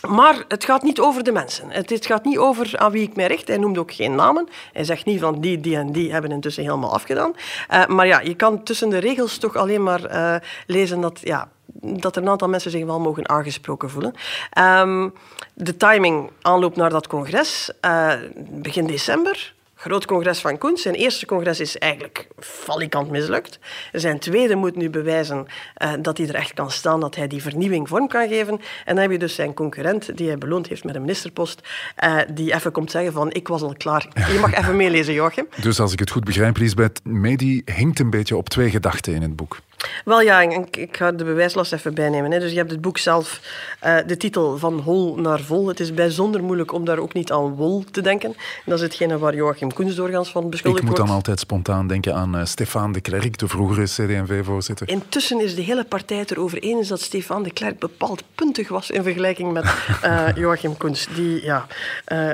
maar 0.08 0.44
het 0.48 0.64
gaat 0.64 0.82
niet 0.82 1.00
over 1.00 1.22
de 1.22 1.32
mensen. 1.32 1.70
Het, 1.70 2.06
gaat 2.06 2.24
niet 2.24 2.38
over 2.38 2.78
aan 2.78 2.92
wie 2.92 3.02
ik 3.02 3.16
mij 3.16 3.26
richt. 3.26 3.48
Hij 3.48 3.56
noemt 3.56 3.78
ook 3.78 3.92
geen 3.92 4.14
namen. 4.14 4.48
Hij 4.72 4.84
zegt 4.84 5.04
niet 5.04 5.20
van 5.20 5.40
die, 5.40 5.60
die 5.60 5.76
en 5.76 5.92
die 5.92 6.12
hebben 6.12 6.30
intussen 6.30 6.62
helemaal 6.62 6.92
afgedaan. 6.92 7.32
Uh, 7.70 7.86
maar 7.86 8.06
ja, 8.06 8.20
je 8.20 8.34
kan 8.34 8.62
tussen 8.62 8.88
de 8.88 8.98
regels 8.98 9.38
toch 9.38 9.56
alleen 9.56 9.82
maar 9.82 10.12
uh, 10.12 10.36
lezen 10.66 11.00
dat 11.00 11.20
ja, 11.22 11.48
dat 11.80 12.16
er 12.16 12.22
een 12.22 12.28
aantal 12.28 12.48
mensen 12.48 12.70
zich 12.70 12.84
wel 12.84 13.00
mogen 13.00 13.28
aangesproken 13.28 13.90
voelen. 13.90 14.14
Um, 14.58 15.12
de 15.54 15.76
timing 15.76 16.30
aanloop 16.42 16.76
naar 16.76 16.90
dat 16.90 17.06
congres, 17.06 17.70
uh, 17.84 18.12
begin 18.36 18.86
december. 18.86 19.54
Groot 19.86 20.06
congres 20.06 20.40
van 20.40 20.58
Koens. 20.58 20.82
Zijn 20.82 20.94
eerste 20.94 21.26
congres 21.26 21.60
is 21.60 21.78
eigenlijk 21.78 22.26
falikant 22.38 23.10
mislukt. 23.10 23.58
Zijn 23.92 24.18
tweede 24.18 24.54
moet 24.54 24.76
nu 24.76 24.90
bewijzen 24.90 25.46
uh, 25.82 25.92
dat 26.00 26.18
hij 26.18 26.28
er 26.28 26.34
echt 26.34 26.54
kan 26.54 26.70
staan, 26.70 27.00
dat 27.00 27.14
hij 27.14 27.26
die 27.26 27.42
vernieuwing 27.42 27.88
vorm 27.88 28.08
kan 28.08 28.28
geven. 28.28 28.60
En 28.84 28.94
dan 28.94 28.96
heb 28.96 29.10
je 29.10 29.18
dus 29.18 29.34
zijn 29.34 29.54
concurrent, 29.54 30.16
die 30.16 30.26
hij 30.26 30.38
beloond 30.38 30.68
heeft 30.68 30.84
met 30.84 30.94
een 30.94 31.00
ministerpost, 31.00 31.60
uh, 32.04 32.18
die 32.30 32.54
even 32.54 32.72
komt 32.72 32.90
zeggen 32.90 33.12
van 33.12 33.32
ik 33.32 33.48
was 33.48 33.62
al 33.62 33.74
klaar. 33.76 34.08
Je 34.32 34.38
mag 34.40 34.54
even 34.54 34.76
meelezen, 34.76 35.14
Joachim. 35.14 35.46
Dus 35.60 35.80
als 35.80 35.92
ik 35.92 35.98
het 35.98 36.10
goed 36.10 36.24
begrijp, 36.24 36.56
Lisbeth, 36.56 37.00
Medi 37.04 37.62
hinkt 37.64 37.98
een 37.98 38.10
beetje 38.10 38.36
op 38.36 38.48
twee 38.48 38.70
gedachten 38.70 39.14
in 39.14 39.22
het 39.22 39.36
boek. 39.36 39.58
Wel 40.04 40.20
ja, 40.20 40.40
ik, 40.40 40.76
ik 40.76 40.96
ga 40.96 41.12
de 41.12 41.24
bewijslast 41.24 41.72
even 41.72 41.94
bijnemen. 41.94 42.30
Hè. 42.30 42.38
Dus 42.38 42.50
je 42.50 42.56
hebt 42.56 42.70
het 42.70 42.80
boek 42.80 42.98
zelf, 42.98 43.40
uh, 43.84 43.96
de 44.06 44.16
titel 44.16 44.58
van 44.58 44.78
hol 44.78 45.16
naar 45.16 45.40
vol. 45.40 45.68
Het 45.68 45.80
is 45.80 45.94
bijzonder 45.94 46.42
moeilijk 46.42 46.72
om 46.72 46.84
daar 46.84 46.98
ook 46.98 47.12
niet 47.12 47.32
aan 47.32 47.54
wol 47.54 47.84
te 47.90 48.00
denken. 48.00 48.36
Dat 48.64 48.78
is 48.78 48.84
hetgene 48.84 49.18
waar 49.18 49.34
Joachim 49.34 49.72
Koens 49.72 49.94
doorgaans 49.94 50.30
van 50.30 50.50
beschuldigd 50.50 50.84
wordt. 50.84 50.98
Ik 50.98 50.98
moet 50.98 51.08
dan 51.08 51.16
altijd 51.16 51.40
spontaan 51.40 51.86
denken 51.86 52.14
aan 52.14 52.36
uh, 52.36 52.44
Stefan 52.44 52.92
de 52.92 53.00
Klerk, 53.00 53.38
de 53.38 53.48
vroegere 53.48 53.84
CD&V-voorzitter. 53.84 54.88
Intussen 54.88 55.40
is 55.40 55.54
de 55.54 55.62
hele 55.62 55.84
partij 55.84 56.16
het 56.16 56.30
erover 56.30 56.58
eens 56.58 56.88
dat 56.88 57.00
Stefan 57.00 57.42
de 57.42 57.50
Klerk 57.50 57.78
bepaald 57.78 58.22
puntig 58.34 58.68
was 58.68 58.90
in 58.90 59.02
vergelijking 59.02 59.52
met 59.52 59.64
uh, 60.04 60.26
Joachim 60.42 60.76
Koens. 60.76 61.08
Die, 61.14 61.44
ja, 61.44 61.66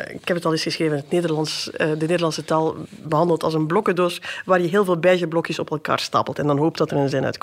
ik 0.09 0.29
heb 0.29 0.37
het 0.37 0.45
al 0.45 0.53
eens 0.53 0.63
geschreven, 0.63 0.97
het 0.97 1.11
Nederlands, 1.11 1.71
de 1.73 1.97
Nederlandse 1.99 2.45
taal 2.45 2.77
behandeld 3.03 3.43
als 3.43 3.55
een 3.55 3.67
blokkendoos 3.67 4.21
waar 4.45 4.61
je 4.61 4.69
heel 4.69 4.85
veel 4.85 4.99
bijgeblokjes 4.99 5.59
op 5.59 5.71
elkaar 5.71 6.01
stapelt 6.01 6.39
en 6.39 6.47
dan 6.47 6.59
hoopt 6.59 6.79
dat 6.79 6.91
er 6.91 6.97
een 6.97 7.09
zin 7.09 7.25
uitkomt. 7.25 7.42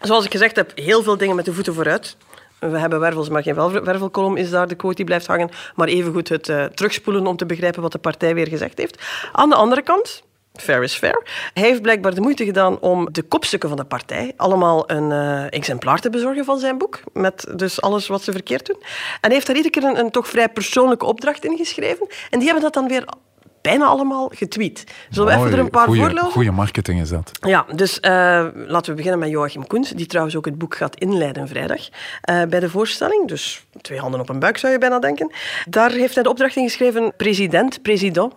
Zoals 0.00 0.24
ik 0.24 0.30
gezegd 0.30 0.56
heb, 0.56 0.72
heel 0.74 1.02
veel 1.02 1.16
dingen 1.16 1.36
met 1.36 1.44
de 1.44 1.54
voeten 1.54 1.74
vooruit. 1.74 2.16
We 2.58 2.78
hebben 2.78 3.00
wervels, 3.00 3.28
maar 3.28 3.42
geen 3.42 3.82
wervelkolom 3.84 4.36
is 4.36 4.50
daar 4.50 4.68
de 4.68 4.74
quote 4.74 4.96
die 4.96 5.04
blijft 5.04 5.26
hangen. 5.26 5.50
Maar 5.74 5.88
evengoed 5.88 6.28
het 6.28 6.48
uh, 6.48 6.64
terugspoelen 6.64 7.26
om 7.26 7.36
te 7.36 7.46
begrijpen 7.46 7.82
wat 7.82 7.92
de 7.92 7.98
partij 7.98 8.34
weer 8.34 8.48
gezegd 8.48 8.78
heeft. 8.78 9.02
Aan 9.32 9.48
de 9.48 9.54
andere 9.54 9.82
kant, 9.82 10.22
fair 10.54 10.82
is 10.82 10.94
fair. 10.94 11.22
Hij 11.54 11.62
heeft 11.62 11.82
blijkbaar 11.82 12.14
de 12.14 12.20
moeite 12.20 12.44
gedaan 12.44 12.80
om 12.80 13.08
de 13.12 13.22
kopstukken 13.22 13.68
van 13.68 13.78
de 13.78 13.84
partij 13.84 14.32
allemaal 14.36 14.90
een 14.90 15.10
uh, 15.10 15.52
exemplaar 15.52 16.00
te 16.00 16.10
bezorgen 16.10 16.44
van 16.44 16.58
zijn 16.58 16.78
boek, 16.78 17.00
met 17.12 17.46
dus 17.56 17.80
alles 17.80 18.06
wat 18.06 18.22
ze 18.22 18.32
verkeerd 18.32 18.66
doen. 18.66 18.78
En 18.80 18.86
hij 19.20 19.32
heeft 19.32 19.46
daar 19.46 19.56
iedere 19.56 19.74
keer 19.74 19.90
een, 19.90 19.98
een 19.98 20.10
toch 20.10 20.28
vrij 20.28 20.48
persoonlijke 20.48 21.06
opdracht 21.06 21.44
in 21.44 21.56
geschreven. 21.56 22.06
En 22.30 22.38
die 22.38 22.44
hebben 22.44 22.62
dat 22.62 22.74
dan 22.74 22.88
weer 22.88 23.04
bijna 23.60 23.84
allemaal 23.84 24.30
getweet. 24.34 24.84
Zullen 25.10 25.28
we 25.28 25.38
even 25.38 25.52
er 25.52 25.58
een 25.58 25.70
paar 25.70 25.86
goeie, 25.86 26.00
voorlopen? 26.02 26.30
Goeie 26.30 26.50
marketing 26.50 27.00
is 27.00 27.08
dat. 27.08 27.30
Ja, 27.40 27.66
dus 27.74 27.98
uh, 28.00 28.10
laten 28.54 28.90
we 28.90 28.94
beginnen 28.94 29.18
met 29.18 29.28
Joachim 29.28 29.66
Koens, 29.66 29.90
die 29.90 30.06
trouwens 30.06 30.36
ook 30.36 30.44
het 30.44 30.58
boek 30.58 30.76
gaat 30.76 30.96
inleiden 30.96 31.48
vrijdag 31.48 31.88
uh, 31.88 32.42
bij 32.44 32.60
de 32.60 32.70
voorstelling. 32.70 33.28
Dus 33.28 33.66
twee 33.80 33.98
handen 33.98 34.20
op 34.20 34.28
een 34.28 34.38
buik 34.38 34.56
zou 34.56 34.72
je 34.72 34.78
bijna 34.78 34.98
denken. 34.98 35.32
Daar 35.68 35.90
heeft 35.90 36.14
hij 36.14 36.22
de 36.22 36.28
opdracht 36.28 36.56
in 36.56 36.64
geschreven, 36.64 37.12
president, 37.16 37.82
president, 37.82 38.34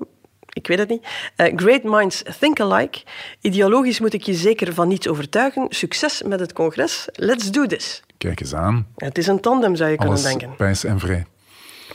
ik 0.53 0.67
weet 0.67 0.79
het 0.79 0.89
niet. 0.89 1.07
Uh, 1.37 1.47
great 1.55 1.83
minds 1.83 2.23
think 2.39 2.59
alike. 2.59 3.01
Ideologisch 3.41 3.99
moet 3.99 4.13
ik 4.13 4.23
je 4.23 4.33
zeker 4.33 4.73
van 4.73 4.87
niets 4.87 5.07
overtuigen. 5.07 5.65
Succes 5.69 6.21
met 6.23 6.39
het 6.39 6.53
congres. 6.53 7.07
Let's 7.11 7.51
do 7.51 7.65
this. 7.65 8.01
Kijk 8.17 8.39
eens 8.39 8.53
aan. 8.53 8.87
Het 8.95 9.17
is 9.17 9.27
een 9.27 9.39
tandem, 9.39 9.75
zou 9.75 9.89
je 9.89 9.97
Alles 9.97 10.21
kunnen 10.21 10.39
denken. 10.39 10.57
pijs 10.57 10.83
en 10.83 10.99
vrij. 10.99 11.25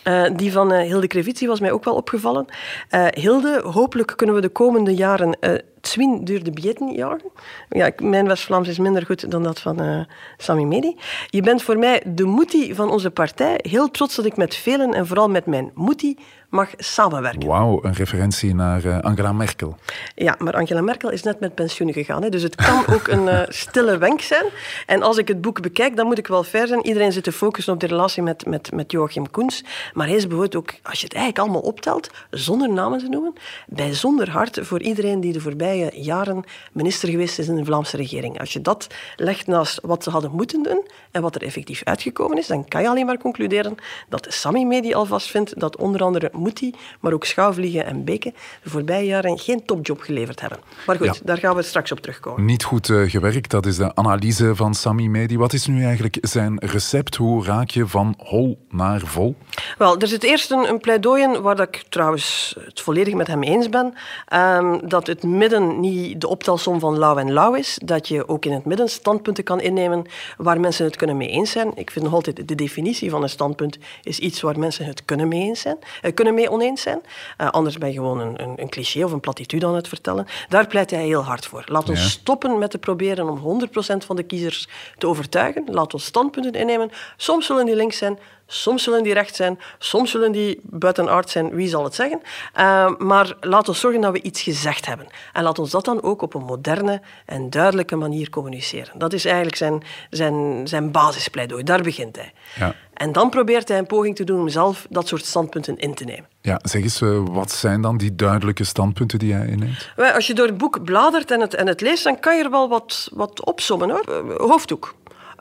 Uh, 0.04 0.24
die 0.36 0.52
van 0.52 0.72
uh, 0.72 0.80
Hilde 0.80 1.06
Krevitsi 1.06 1.46
was 1.46 1.60
mij 1.60 1.72
ook 1.72 1.84
wel 1.84 1.94
opgevallen. 1.94 2.46
Uh, 2.90 3.06
Hilde, 3.10 3.60
hopelijk 3.64 4.12
kunnen 4.16 4.34
we 4.34 4.40
de 4.40 4.48
komende 4.48 4.94
jaren 4.94 5.38
Zwin 5.80 6.24
duurde 6.24 6.50
bietten 6.50 6.92
jagen. 6.92 7.30
Ja, 7.68 7.90
mijn 8.02 8.26
West-Vlaams 8.26 8.68
is 8.68 8.78
minder 8.78 9.06
goed 9.06 9.30
dan 9.30 9.42
dat 9.42 9.60
van 9.60 10.06
Sami 10.36 10.64
Medi. 10.64 10.96
Je 11.26 11.42
bent 11.42 11.62
voor 11.62 11.78
mij 11.78 12.02
de 12.06 12.24
moetie 12.24 12.74
van 12.74 12.90
onze 12.90 13.10
partij. 13.10 13.58
Heel 13.62 13.90
trots 13.90 14.16
dat 14.16 14.24
ik 14.24 14.36
met 14.36 14.54
velen 14.54 14.94
en 14.94 15.06
vooral 15.06 15.28
met 15.28 15.46
mijn 15.46 15.70
moetie 15.74 16.18
mag 16.48 16.68
samenwerken. 16.76 17.48
Wauw, 17.48 17.78
een 17.82 17.92
referentie 17.92 18.54
naar 18.54 18.84
uh, 18.84 18.98
Angela 18.98 19.32
Merkel. 19.32 19.76
Ja, 20.14 20.34
maar 20.38 20.54
Angela 20.54 20.80
Merkel 20.80 21.10
is 21.10 21.22
net 21.22 21.40
met 21.40 21.54
pensioen 21.54 21.92
gegaan. 21.92 22.22
Hè, 22.22 22.28
dus 22.28 22.42
het 22.42 22.54
kan 22.54 22.86
ook 22.94 23.08
een 23.08 23.24
uh, 23.24 23.40
stille 23.62 23.98
wenk 23.98 24.20
zijn. 24.20 24.44
En 24.86 25.02
als 25.02 25.16
ik 25.16 25.28
het 25.28 25.40
boek 25.40 25.62
bekijk, 25.62 25.96
dan 25.96 26.06
moet 26.06 26.18
ik 26.18 26.26
wel 26.26 26.44
fair 26.44 26.66
zijn. 26.66 26.86
Iedereen 26.86 27.12
zit 27.12 27.24
te 27.24 27.32
focussen 27.32 27.72
op 27.72 27.80
de 27.80 27.86
relatie 27.86 28.22
met, 28.22 28.46
met, 28.46 28.72
met 28.72 28.92
Joachim 28.92 29.30
Koens. 29.30 29.64
Maar 29.92 30.06
hij 30.06 30.16
is 30.16 30.26
bijvoorbeeld 30.26 30.56
ook, 30.56 30.74
als 30.82 31.00
je 31.00 31.04
het 31.04 31.14
eigenlijk 31.14 31.44
allemaal 31.44 31.70
optelt, 31.70 32.10
zonder 32.30 32.72
namen 32.72 32.98
te 32.98 33.08
noemen, 33.08 33.32
bijzonder 33.66 34.30
hard 34.30 34.58
voor 34.62 34.80
iedereen 34.80 35.20
die 35.20 35.32
de 35.32 35.40
voorbije 35.40 35.90
jaren 35.94 36.44
minister 36.72 37.08
geweest 37.08 37.38
is 37.38 37.48
in 37.48 37.56
de 37.56 37.64
Vlaamse 37.64 37.96
regering. 37.96 38.40
Als 38.40 38.52
je 38.52 38.60
dat 38.60 38.86
legt 39.16 39.46
naast 39.46 39.80
wat 39.82 40.02
ze 40.02 40.10
hadden 40.10 40.30
moeten 40.30 40.62
doen 40.62 40.86
en 41.10 41.22
wat 41.22 41.34
er 41.34 41.42
effectief 41.42 41.84
uitgekomen 41.84 42.38
is, 42.38 42.46
dan 42.46 42.68
kan 42.68 42.82
je 42.82 42.88
alleen 42.88 43.06
maar 43.06 43.18
concluderen 43.18 43.74
dat 44.08 44.26
Sami 44.28 44.64
Medi 44.64 44.94
alvast 44.94 45.30
vindt 45.30 45.60
dat 45.60 45.76
onder 45.76 46.02
andere 46.02 46.30
Moetie, 46.38 46.74
maar 47.00 47.12
ook 47.12 47.24
Schouwvliegen 47.24 47.84
en 47.84 48.04
Beke 48.04 48.32
de 48.62 48.70
voorbije 48.70 49.06
jaren 49.06 49.38
geen 49.38 49.64
topjob 49.64 50.00
geleverd 50.00 50.40
hebben. 50.40 50.58
Maar 50.86 50.96
goed, 50.96 51.06
ja. 51.06 51.14
daar 51.24 51.38
gaan 51.38 51.56
we 51.56 51.62
straks 51.62 51.92
op 51.92 52.00
terugkomen. 52.00 52.44
Niet 52.44 52.64
goed 52.64 52.88
uh, 52.88 53.10
gewerkt, 53.10 53.50
dat 53.50 53.66
is 53.66 53.76
de 53.76 53.94
analyse 53.94 54.54
van 54.54 54.74
Sami 54.74 55.08
Medi. 55.08 55.38
Wat 55.38 55.52
is 55.52 55.66
nu 55.66 55.84
eigenlijk 55.84 56.18
zijn 56.20 56.58
recept? 56.58 57.16
Hoe 57.16 57.44
raak 57.44 57.70
je 57.70 57.86
van 57.86 58.14
hol 58.18 58.58
naar 58.70 59.00
vol? 59.00 59.36
Wel, 59.78 59.98
er 59.98 60.06
zit 60.06 60.22
eerst 60.22 60.50
een, 60.50 60.68
een 60.68 60.80
pleidooi 60.80 61.38
waar 61.38 61.60
ik 61.60 61.84
trouwens 61.88 62.56
het 62.64 62.80
volledig 62.80 63.14
met 63.14 63.26
hem 63.26 63.42
eens 63.42 63.68
ben, 63.68 63.94
um, 64.34 64.88
dat 64.88 65.06
het 65.06 65.22
midden 65.22 65.80
niet 65.80 66.20
de 66.20 66.28
optelsom 66.28 66.80
van 66.80 66.98
lauw 66.98 67.16
en 67.16 67.32
lauw 67.32 67.54
is, 67.54 67.78
dat 67.84 68.08
je 68.08 68.28
ook 68.28 68.44
in 68.44 68.52
het 68.52 68.64
midden 68.64 68.88
standpunten 68.88 69.44
kan 69.44 69.60
innemen 69.60 70.06
waar 70.36 70.60
mensen 70.60 70.84
het 70.84 70.96
kunnen 70.96 71.16
mee 71.16 71.28
eens 71.28 71.50
zijn. 71.50 71.72
Ik 71.74 71.90
vind 71.90 72.04
nog 72.04 72.14
altijd 72.14 72.48
de 72.48 72.54
definitie 72.54 73.10
van 73.10 73.22
een 73.22 73.28
standpunt 73.28 73.78
is 74.02 74.18
iets 74.18 74.40
waar 74.40 74.58
mensen 74.58 74.84
het 74.84 75.04
kunnen 75.04 75.28
mee 75.28 75.40
eens 75.40 75.60
zijn, 75.60 75.78
uh, 76.02 76.14
kunnen 76.14 76.27
mee 76.34 76.50
oneens 76.50 76.82
zijn. 76.82 77.00
Uh, 77.40 77.48
anders 77.48 77.78
ben 77.78 77.88
je 77.88 77.94
gewoon 77.94 78.20
een, 78.20 78.42
een, 78.42 78.54
een, 78.56 78.68
cliché 78.68 79.04
of 79.04 79.12
een 79.12 79.20
platitude 79.20 79.66
aan 79.66 79.74
het 79.74 79.88
vertellen. 79.88 80.26
Daar 80.48 80.66
pleit 80.66 80.90
hij 80.90 81.04
heel 81.04 81.24
hard 81.24 81.46
voor. 81.46 81.64
Laat 81.66 81.88
ons 81.88 82.10
stoppen 82.10 82.58
met 82.58 82.70
te 82.70 82.78
proberen 82.78 83.28
om 83.28 83.62
100% 83.66 83.70
van 84.06 84.16
de 84.16 84.22
kiezers 84.22 84.68
te 84.98 85.06
overtuigen. 85.06 85.64
Laat 85.66 85.94
ons 85.94 86.04
standpunten 86.04 86.52
innemen. 86.52 86.90
Soms 87.16 87.46
zullen 87.46 87.66
die 87.66 87.76
links 87.76 87.98
zijn, 87.98 88.18
Soms 88.50 88.82
zullen 88.82 89.02
die 89.02 89.12
recht 89.12 89.34
zijn, 89.34 89.58
soms 89.78 90.10
zullen 90.10 90.32
die 90.32 90.60
buiten 90.62 91.08
aard 91.08 91.30
zijn, 91.30 91.54
wie 91.54 91.68
zal 91.68 91.84
het 91.84 91.94
zeggen. 91.94 92.20
Uh, 92.56 92.90
maar 92.98 93.36
laat 93.40 93.68
ons 93.68 93.80
zorgen 93.80 94.00
dat 94.00 94.12
we 94.12 94.22
iets 94.22 94.42
gezegd 94.42 94.86
hebben. 94.86 95.06
En 95.32 95.42
laat 95.42 95.58
ons 95.58 95.70
dat 95.70 95.84
dan 95.84 96.02
ook 96.02 96.22
op 96.22 96.34
een 96.34 96.44
moderne 96.44 97.00
en 97.26 97.50
duidelijke 97.50 97.96
manier 97.96 98.30
communiceren. 98.30 98.98
Dat 98.98 99.12
is 99.12 99.24
eigenlijk 99.24 99.56
zijn, 99.56 99.82
zijn, 100.10 100.68
zijn 100.68 100.90
basispleidooi. 100.90 101.62
Daar 101.62 101.82
begint 101.82 102.16
hij. 102.16 102.32
Ja. 102.58 102.74
En 102.94 103.12
dan 103.12 103.30
probeert 103.30 103.68
hij 103.68 103.78
een 103.78 103.86
poging 103.86 104.16
te 104.16 104.24
doen 104.24 104.40
om 104.40 104.48
zelf 104.48 104.86
dat 104.90 105.08
soort 105.08 105.24
standpunten 105.24 105.76
in 105.76 105.94
te 105.94 106.04
nemen. 106.04 106.26
Ja, 106.40 106.60
zeg 106.62 106.82
eens, 106.82 107.00
uh, 107.00 107.22
wat 107.30 107.50
zijn 107.50 107.80
dan 107.80 107.96
die 107.96 108.14
duidelijke 108.14 108.64
standpunten 108.64 109.18
die 109.18 109.34
hij 109.34 109.46
inneemt? 109.46 109.90
Als 110.14 110.26
je 110.26 110.34
door 110.34 110.46
het 110.46 110.58
boek 110.58 110.84
bladert 110.84 111.30
en 111.30 111.40
het, 111.40 111.54
en 111.54 111.66
het 111.66 111.80
leest, 111.80 112.04
dan 112.04 112.20
kan 112.20 112.36
je 112.36 112.44
er 112.44 112.50
wel 112.50 112.68
wat, 112.68 113.08
wat 113.12 113.44
opzommen. 113.44 113.90
Hoor. 113.90 114.04
Uh, 114.08 114.36
hoofddoek. 114.36 114.94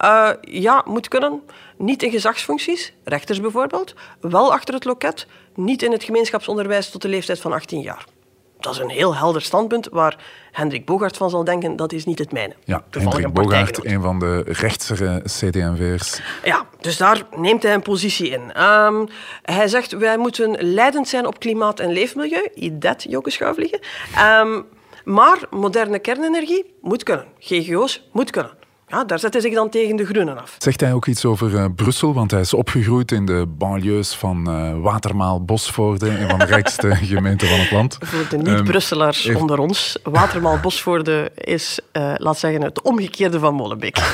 Uh, 0.04 0.30
ja, 0.42 0.84
moet 0.86 1.08
kunnen. 1.08 1.42
Niet 1.78 2.04
in 2.04 2.12
gezagsfuncties, 2.12 2.94
rechters 3.04 3.42
bijvoorbeeld. 3.42 3.94
Wel 4.22 4.52
achter 4.54 4.74
het 4.74 4.86
loket. 4.86 5.28
Niet 5.56 5.82
in 5.84 5.92
het 5.92 6.04
gemeenschapsonderwijs 6.04 6.90
tot 6.90 7.02
de 7.02 7.08
leeftijd 7.08 7.40
van 7.40 7.54
18 7.54 7.82
jaar. 7.82 8.06
dat 8.60 8.74
is 8.74 8.80
een 8.80 8.90
heel 8.90 9.16
helder 9.16 9.42
standpunt 9.42 9.88
waar 9.92 10.18
Hendrik 10.52 10.86
Bogaert 10.86 11.18
van 11.18 11.30
zal 11.30 11.44
denken, 11.44 11.76
dat 11.76 11.92
is 11.94 12.06
niet 12.06 12.20
het 12.20 12.32
mijne. 12.32 12.54
Ja, 12.64 12.84
Toevallig 12.90 13.20
Hendrik 13.20 13.26
een 13.44 13.48
partijgenoot. 13.50 13.86
een 13.86 14.02
van 14.02 14.20
de 14.20 14.44
rechtsere 14.46 15.22
CD&V'ers. 15.24 16.20
Ja, 16.44 16.66
dus 16.80 16.98
daar 16.98 17.24
neemt 17.36 17.64
hij 17.64 17.74
een 17.74 17.82
positie 17.82 18.30
in. 18.30 18.54
Ehm, 18.54 19.06
hij 19.42 19.68
zegt, 19.68 19.92
wij 19.92 20.18
moeten 20.18 20.58
leidend 20.74 21.08
zijn 21.08 21.26
op 21.28 21.40
klimaat 21.40 21.80
en 21.80 21.92
leefmilieu. 21.94 22.50
Idet, 22.54 23.06
Joke 23.10 23.30
Schuivliegen. 23.30 23.80
Ehm, 24.16 24.62
maar 25.04 25.38
moderne 25.50 26.00
kernenergie 26.00 26.74
moet 26.82 27.04
kunnen. 27.04 27.26
GGO's 27.40 28.08
moet 28.12 28.32
kunnen. 28.32 28.52
Ja, 28.90 29.04
daar 29.04 29.20
zet 29.20 29.34
hij 29.34 29.42
zich 29.42 29.54
dan 29.54 29.70
tegen 29.70 29.96
de 29.96 30.06
groenen 30.06 30.42
af. 30.42 30.56
Zegt 30.58 30.82
hij 30.82 30.94
ook 30.94 31.06
iets 31.06 31.26
over 31.26 31.56
eh, 31.56 31.66
Brussel? 31.76 32.14
Want 32.14 32.32
hij 32.32 32.40
is 32.40 32.54
opgegroeid 32.54 33.12
in 33.12 33.26
de 33.26 33.46
banlieues 33.48 34.14
van 34.16 34.50
eh, 34.50 34.82
Watermaal, 34.82 35.44
Bosvoorde, 35.46 36.10
een 36.20 36.30
van 36.30 36.40
de 36.40 36.46
rijkste 36.46 36.96
gemeenten 37.06 37.48
van 37.48 37.60
het 37.60 37.72
land. 37.72 37.98
Voor 38.02 38.26
de 38.30 38.38
Ehm, 38.38 38.56
niet-Brusselaars 38.56 39.24
heeft- 39.24 39.40
onder 39.40 39.60
ons, 39.60 39.98
Watermaal 40.04 40.60
Bosvoorde 40.60 41.32
is, 41.36 41.80
eh, 41.92 42.14
laat 42.18 42.38
zeggen, 42.40 42.62
het 42.62 42.82
omgekeerde 42.82 43.40
van 43.40 43.54
Molenbeek. 43.54 43.98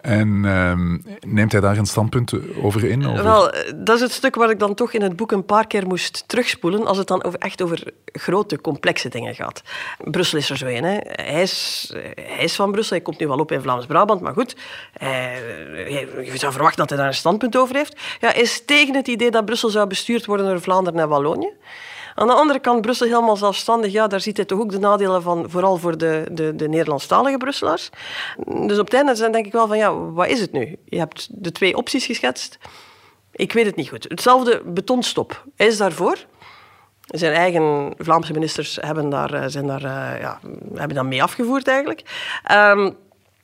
En 0.00 0.44
ehm, 0.44 0.98
neemt 1.34 1.52
hij 1.52 1.60
daar 1.60 1.78
een 1.78 1.86
standpunt 1.86 2.32
over 2.62 2.84
in? 2.84 3.06
Over- 3.06 3.24
Wel, 3.24 3.52
dat 3.76 3.96
is 3.96 4.00
het 4.02 4.12
stuk 4.12 4.34
waar 4.34 4.50
ik 4.50 4.58
dan 4.58 4.74
toch 4.74 4.92
in 4.92 5.02
het 5.02 5.16
boek 5.16 5.32
een 5.32 5.44
paar 5.44 5.66
keer 5.66 5.86
moest 5.86 6.24
terugspoelen 6.26 6.86
als 6.86 6.98
het 6.98 7.06
dan 7.06 7.22
over, 7.24 7.38
echt 7.38 7.62
over 7.62 7.82
grote, 8.12 8.60
complexe 8.60 9.08
dingen 9.08 9.34
gaat. 9.34 9.62
Brussel 10.04 10.38
is 10.38 10.50
er 10.50 10.56
zo 10.56 10.66
een. 10.66 10.84
Hè. 10.84 10.96
Hij, 11.02 11.42
is, 11.42 11.90
hij 12.14 12.44
is 12.44 12.54
van 12.54 12.72
Brussel, 12.72 12.96
hij 12.96 13.04
komt 13.04 13.18
nu 13.18 13.26
wel 13.28 13.38
op 13.38 13.52
in 13.52 13.59
Vlaams-Brabant, 13.62 14.20
maar 14.20 14.32
goed, 14.32 14.56
hij- 14.92 16.08
je 16.24 16.38
zou 16.38 16.52
verwachten 16.52 16.78
dat 16.78 16.88
hij 16.88 16.98
daar 16.98 17.06
een 17.06 17.14
standpunt 17.14 17.56
over 17.56 17.74
heeft. 17.76 18.00
Ja, 18.20 18.32
is 18.32 18.64
tegen 18.64 18.94
het 18.94 19.08
idee 19.08 19.30
dat 19.30 19.44
Brussel 19.44 19.68
zou 19.68 19.86
bestuurd 19.86 20.26
worden 20.26 20.46
door 20.46 20.60
Vlaanderen 20.60 21.00
en 21.00 21.08
Wallonië. 21.08 21.50
Aan 22.14 22.26
de 22.26 22.32
andere 22.32 22.58
kant, 22.58 22.80
Brussel 22.80 23.06
helemaal 23.06 23.36
zelfstandig, 23.36 23.92
ja, 23.92 24.06
daar 24.06 24.20
ziet 24.20 24.36
hij 24.36 24.46
toch 24.46 24.60
ook 24.60 24.70
de 24.70 24.78
nadelen 24.78 25.22
van, 25.22 25.50
vooral 25.50 25.76
voor 25.76 25.98
de, 25.98 26.24
de, 26.30 26.56
de 26.56 26.68
Nederlandstalige 26.68 27.36
Brusselaars. 27.36 27.90
Dus 28.46 28.78
op 28.78 28.84
het 28.84 28.94
einde 28.94 29.14
zijn 29.14 29.32
denk 29.32 29.46
ik 29.46 29.52
wel 29.52 29.66
van, 29.66 29.78
ja, 29.78 29.94
wat 29.94 30.26
is 30.28 30.40
het 30.40 30.52
nu? 30.52 30.76
Je 30.84 30.98
hebt 30.98 31.28
de 31.30 31.52
twee 31.52 31.76
opties 31.76 32.06
geschetst. 32.06 32.58
Ik 33.32 33.52
weet 33.52 33.66
het 33.66 33.76
niet 33.76 33.88
goed. 33.88 34.04
Hetzelfde 34.08 34.62
betonstop. 34.64 35.44
Hij 35.56 35.66
is 35.66 35.76
daarvoor. 35.76 36.16
Zijn 37.06 37.32
eigen 37.32 37.94
Vlaamse 37.98 38.32
ministers 38.32 38.78
hebben 38.80 39.08
daar, 39.08 39.32
eh, 39.34 39.44
zijn 39.46 39.66
daar, 39.66 39.84
eh, 39.84 40.20
ja, 40.20 40.40
hebben 40.74 40.96
dat 40.96 41.04
mee 41.04 41.22
afgevoerd 41.22 41.68
eigenlijk. 41.68 42.02
Ehm, 42.44 42.90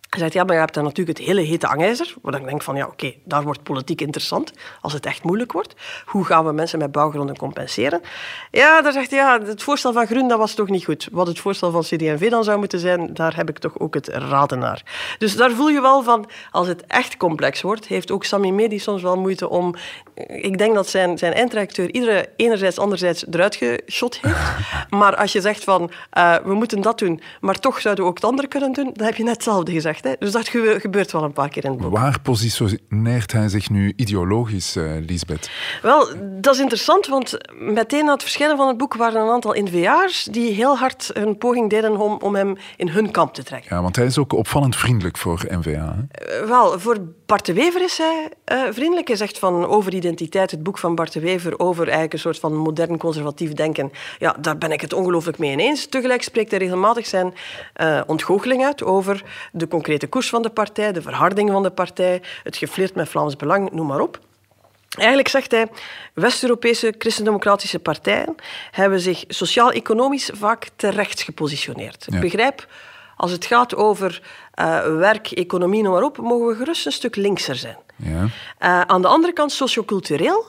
hij 0.09 0.19
zegt, 0.19 0.33
ja, 0.33 0.45
maar 0.45 0.55
je 0.55 0.61
hebt 0.61 0.75
dan 0.75 0.85
natuurlijk 0.85 1.19
het 1.19 1.27
hele 1.27 1.41
hete 1.41 1.67
hangijzer. 1.67 2.15
Waar 2.23 2.35
ik 2.35 2.45
denk 2.45 2.63
van, 2.63 2.77
ja, 2.77 2.87
oké, 2.87 3.15
daar 3.25 3.43
wordt 3.43 3.63
politiek 3.63 4.01
interessant. 4.01 4.53
Als 4.81 4.93
het 4.93 5.07
echt 5.07 5.23
moeilijk 5.23 5.53
wordt. 5.53 5.75
Hoe 6.05 6.25
gaan 6.25 6.45
we 6.45 6.53
mensen 6.53 6.79
met 6.79 6.93
bouwgronden 6.93 7.37
compenseren? 7.37 8.01
Ja, 8.51 8.83
daar 8.83 8.93
zegt 8.93 9.11
hij, 9.11 9.19
ja, 9.19 9.41
het 9.41 9.63
voorstel 9.63 9.93
van 9.93 10.07
Groen, 10.07 10.29
dat 10.29 10.39
was 10.39 10.55
toch 10.55 10.69
niet 10.69 10.85
goed. 10.85 11.09
Wat 11.13 11.27
het 11.27 11.39
voorstel 11.39 11.71
van 11.71 11.83
CD&V 11.83 12.31
dan 12.31 12.45
zou 12.45 12.59
moeten 12.59 12.79
zijn, 12.79 13.15
daar 13.15 13.37
heb 13.37 13.49
ik 13.49 13.59
toch 13.59 13.79
ook 13.79 13.95
het 13.95 14.09
raden 14.09 14.59
naar. 14.59 14.83
Dus 15.19 15.37
daar 15.37 15.51
voel 15.51 15.69
je 15.69 15.81
wel 15.81 16.03
van, 16.03 16.29
als 16.51 16.67
het 16.67 16.87
echt 16.87 17.17
complex 17.17 17.63
wordt, 17.63 17.87
heeft 17.87 18.11
ook 18.11 18.25
Sami 18.25 18.53
Medi 18.53 18.79
soms 18.79 19.03
wel 19.03 19.17
moeite 19.17 19.49
om... 19.49 19.75
Ik 20.26 20.58
denk 20.58 20.75
dat 20.75 20.88
zijn, 20.88 21.18
zijn 21.18 21.32
eindredacteur 21.32 21.90
iedere 21.94 22.28
enerzijds, 22.37 22.78
anderzijds 22.78 23.25
eruit 23.30 23.56
geschot 23.56 24.18
heeft. 24.20 24.37
Maar 24.90 25.16
als 25.16 25.32
je 25.32 25.40
zegt 25.40 25.64
van, 25.64 25.90
eh, 26.11 26.35
we 26.44 26.54
moeten 26.54 26.80
dat 26.80 26.99
doen, 26.99 27.20
maar 27.40 27.58
toch 27.58 27.80
zouden 27.80 28.04
we 28.04 28.11
ook 28.11 28.16
het 28.16 28.25
andere 28.25 28.49
kunnen 28.49 28.73
doen, 28.73 28.90
dan 28.94 29.06
heb 29.06 29.16
je 29.16 29.23
net 29.23 29.32
hetzelfde 29.35 29.73
gezegd. 29.73 30.04
Hè? 30.04 30.12
Dus 30.18 30.32
dat 30.32 30.49
gebe- 30.49 30.80
gebeurt 30.80 31.12
wel 31.12 31.23
een 31.23 31.32
paar 31.32 31.49
keer 31.49 31.64
in 31.64 31.70
het 31.70 31.80
boek. 31.80 31.92
Waar 31.92 32.20
positioneert 32.20 33.32
hij 33.32 33.49
zich 33.49 33.70
nu 33.70 33.92
ideologisch, 33.96 34.76
eh 34.76 34.85
Lisbeth? 35.06 35.50
Wel, 35.82 36.08
dat 36.40 36.54
is 36.54 36.61
interessant, 36.61 37.06
want 37.06 37.37
meteen 37.58 38.04
na 38.04 38.12
het 38.12 38.23
verschijnen 38.23 38.56
van 38.56 38.68
het 38.68 38.76
boek 38.76 38.94
waren 38.94 39.20
een 39.23 39.28
aantal 39.30 39.54
NVA'ers 39.58 40.25
die 40.25 40.52
heel 40.52 40.76
hard 40.78 41.11
hun 41.12 41.38
poging 41.38 41.70
deden 41.70 41.96
om, 42.00 42.18
om 42.23 42.35
hem 42.35 42.56
in 42.76 42.88
hun 42.88 43.11
kamp 43.11 43.35
te 43.35 43.42
trekken. 43.42 43.76
Ja, 43.76 43.82
want 43.82 43.96
hij 43.96 44.04
is 44.06 44.18
ook 44.18 44.32
opvallend 44.32 44.76
vriendelijk 44.76 45.16
voor 45.18 45.44
NVA. 45.49 45.96
Hè? 46.11 46.25
Eh, 46.40 46.49
Wel, 46.49 46.80
voor 46.80 46.96
Bart 47.26 47.47
de 47.47 47.52
Wever 47.52 47.83
is 47.83 47.99
hij 47.99 48.28
eh, 48.45 48.62
vriendelijk. 48.71 49.09
Hij 49.09 49.16
zegt 49.16 49.38
van 49.38 49.66
over 49.66 49.95
identiteit, 49.95 50.50
het 50.50 50.62
boek 50.62 50.78
van 50.78 50.95
Bart 50.95 51.12
de 51.12 51.21
Wever, 51.21 51.59
over 51.59 51.83
eigenlijk 51.83 52.12
een 52.12 52.18
soort 52.18 52.38
van 52.38 52.54
modern 52.54 52.99
conservatief 52.99 53.52
denken. 53.52 53.92
Ja, 54.18 54.37
daar 54.40 54.59
ben 54.59 54.73
ik 54.73 54.80
het 54.80 54.92
ongelooflijk 54.92 55.38
mee 55.38 55.52
ineens. 55.52 55.87
Tegelijk 55.87 56.23
spreekt 56.23 56.50
hij 56.50 56.59
regelmatig 56.59 57.06
zijn 57.06 57.35
eh 57.73 58.00
ontgoocheling 58.06 58.64
uit 58.64 58.83
over 58.83 59.25
de 59.52 59.68
concrete 59.68 60.06
koers 60.06 60.28
van 60.28 60.42
de 60.42 60.50
partij, 60.50 60.92
de 60.92 61.02
verharding 61.02 61.50
van 61.50 61.62
de 61.62 61.71
partij, 61.71 62.23
het 62.42 62.56
geflirt 62.56 62.95
met 62.95 63.09
Vlaams 63.09 63.37
Belang, 63.37 63.71
noem 63.71 63.87
maar 63.87 64.00
op. 64.00 64.18
Eigenlijk 64.99 65.28
zegt 65.28 65.50
hij, 65.50 65.66
West-Europese 66.14 66.95
christendemocratische 66.99 67.78
partijen 67.78 68.35
hebben 68.71 69.00
zich 69.00 69.25
sociaal-economisch 69.28 70.30
vaak 70.35 70.68
te 70.76 70.88
rechts 70.88 71.23
gepositioneerd. 71.23 72.06
Ja. 72.09 72.14
Ik 72.14 72.21
begrijp, 72.23 72.66
als 73.16 73.30
het 73.32 73.44
gaat 73.44 73.75
over 73.75 74.23
eh, 74.50 74.96
werk, 74.96 75.30
economie, 75.30 75.82
noem 75.82 75.92
maar 75.92 76.02
op, 76.02 76.18
mogen 76.18 76.46
we 76.46 76.55
gerust 76.55 76.87
een 76.87 76.92
stuk 76.92 77.16
linkser 77.16 77.57
zijn. 77.57 77.79
Ja. 77.96 78.26
Eh, 78.59 78.81
aan 78.81 79.02
de 79.02 79.09
andere 79.09 79.33
kant, 79.33 79.52
sociocultureel 79.52 80.44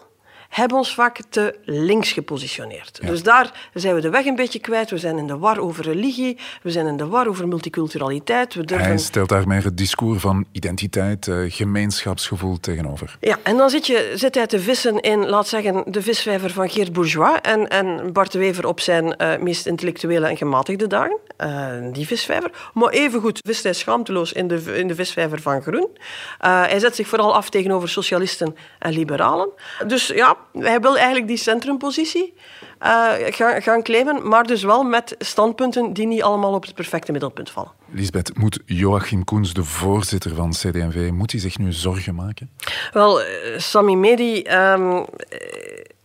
hebben 0.49 0.77
ons 0.77 0.93
vaak 0.93 1.19
te 1.29 1.55
links 1.63 2.12
gepositioneerd. 2.12 2.99
Dus 3.05 3.23
daar 3.23 3.69
zijn 3.73 3.95
we 3.95 4.01
de 4.01 4.10
weg 4.10 4.25
een 4.25 4.36
beetje 4.36 4.60
kwijt. 4.60 4.89
We 4.89 4.97
zijn 4.97 5.17
in 5.17 5.27
de 5.27 5.38
war 5.38 5.60
over 5.60 5.83
religie, 5.83 6.38
we 6.62 6.71
zijn 6.71 6.88
in 6.88 6.97
de 6.97 7.07
war 7.07 7.27
over 7.27 7.47
multiculturaliteit. 7.47 8.53
We 8.53 8.65
durven... 8.65 8.88
Hij 8.88 8.97
stelt 8.97 9.29
daarmee 9.29 9.62
het 9.62 9.77
discours 9.77 10.21
van 10.21 10.45
identiteit, 10.51 11.27
eh, 11.27 11.38
gemeenschapsgevoel 11.47 12.60
tegenover. 12.60 13.17
Ja, 13.19 13.38
en 13.43 13.57
dan 13.57 13.69
zit, 13.69 13.88
je, 13.88 14.12
zit 14.15 14.36
hij 14.36 14.47
te 14.47 14.60
vissen 14.60 14.99
in, 14.99 15.29
laat 15.29 15.47
zeggen, 15.47 15.83
de 15.86 16.01
visvijver 16.01 16.49
van 16.49 16.69
Geert 16.69 16.93
Bourgeois 16.93 17.39
en, 17.41 17.67
en 17.67 18.13
Bart 18.13 18.31
de 18.31 18.39
Wever 18.39 18.67
op 18.67 18.79
zijn 18.79 19.15
eh, 19.15 19.39
meest 19.39 19.65
intellectuele 19.65 20.27
en 20.27 20.38
gematigde 20.38 20.88
dagen. 20.88 21.17
Eh, 21.38 21.67
die 21.91 22.07
visvijver. 22.07 22.51
Maar 22.73 22.89
evengoed 22.89 23.39
vist 23.45 23.63
hij 23.63 23.73
schaamteloos 23.73 24.33
in 24.33 24.47
de, 24.47 24.77
in 24.77 24.88
de 24.88 24.95
visvijver 24.95 25.41
van 25.41 25.62
Groen. 25.62 25.97
Hij 26.39 26.79
zet 26.79 26.95
zich 26.95 27.07
vooral 27.07 27.36
af 27.36 27.49
tegenover 27.49 27.89
socialisten 27.89 28.55
en 28.79 28.93
liberalen. 28.93 29.49
Dus 29.88 30.07
ja, 30.07 30.37
hij 30.54 30.80
wil 30.80 30.95
eigenlijk 30.97 31.28
die 31.28 31.38
centrumpositie 31.38 32.34
eh, 32.80 33.13
gaan, 33.17 33.62
gaan 33.62 33.84
claimen, 33.84 34.28
maar 34.28 34.43
dus 34.43 34.63
wel 34.63 34.84
met 34.84 35.15
standpunten 35.19 35.93
die 35.93 36.08
niet 36.08 36.23
allemaal 36.23 36.54
op 36.54 36.63
het 36.63 36.76
perfecte 36.76 37.12
middelpunt 37.12 37.50
vallen. 37.50 37.71
Lisbeth, 37.91 38.38
moet 38.38 38.60
Joachim 38.65 39.23
Koens, 39.23 39.54
de 39.54 39.63
voorzitter 39.63 40.36
van 40.36 40.50
CD&V, 40.50 41.10
moet 41.12 41.32
hij 41.32 41.39
zich 41.41 41.58
nu 41.58 41.71
zorgen 41.71 42.15
maken? 42.15 42.50
Wel, 42.93 43.21
eh, 43.21 43.28
Sami 43.58 43.95
Medi 43.95 44.41
ehm, 44.41 45.04
eh, 45.30 45.38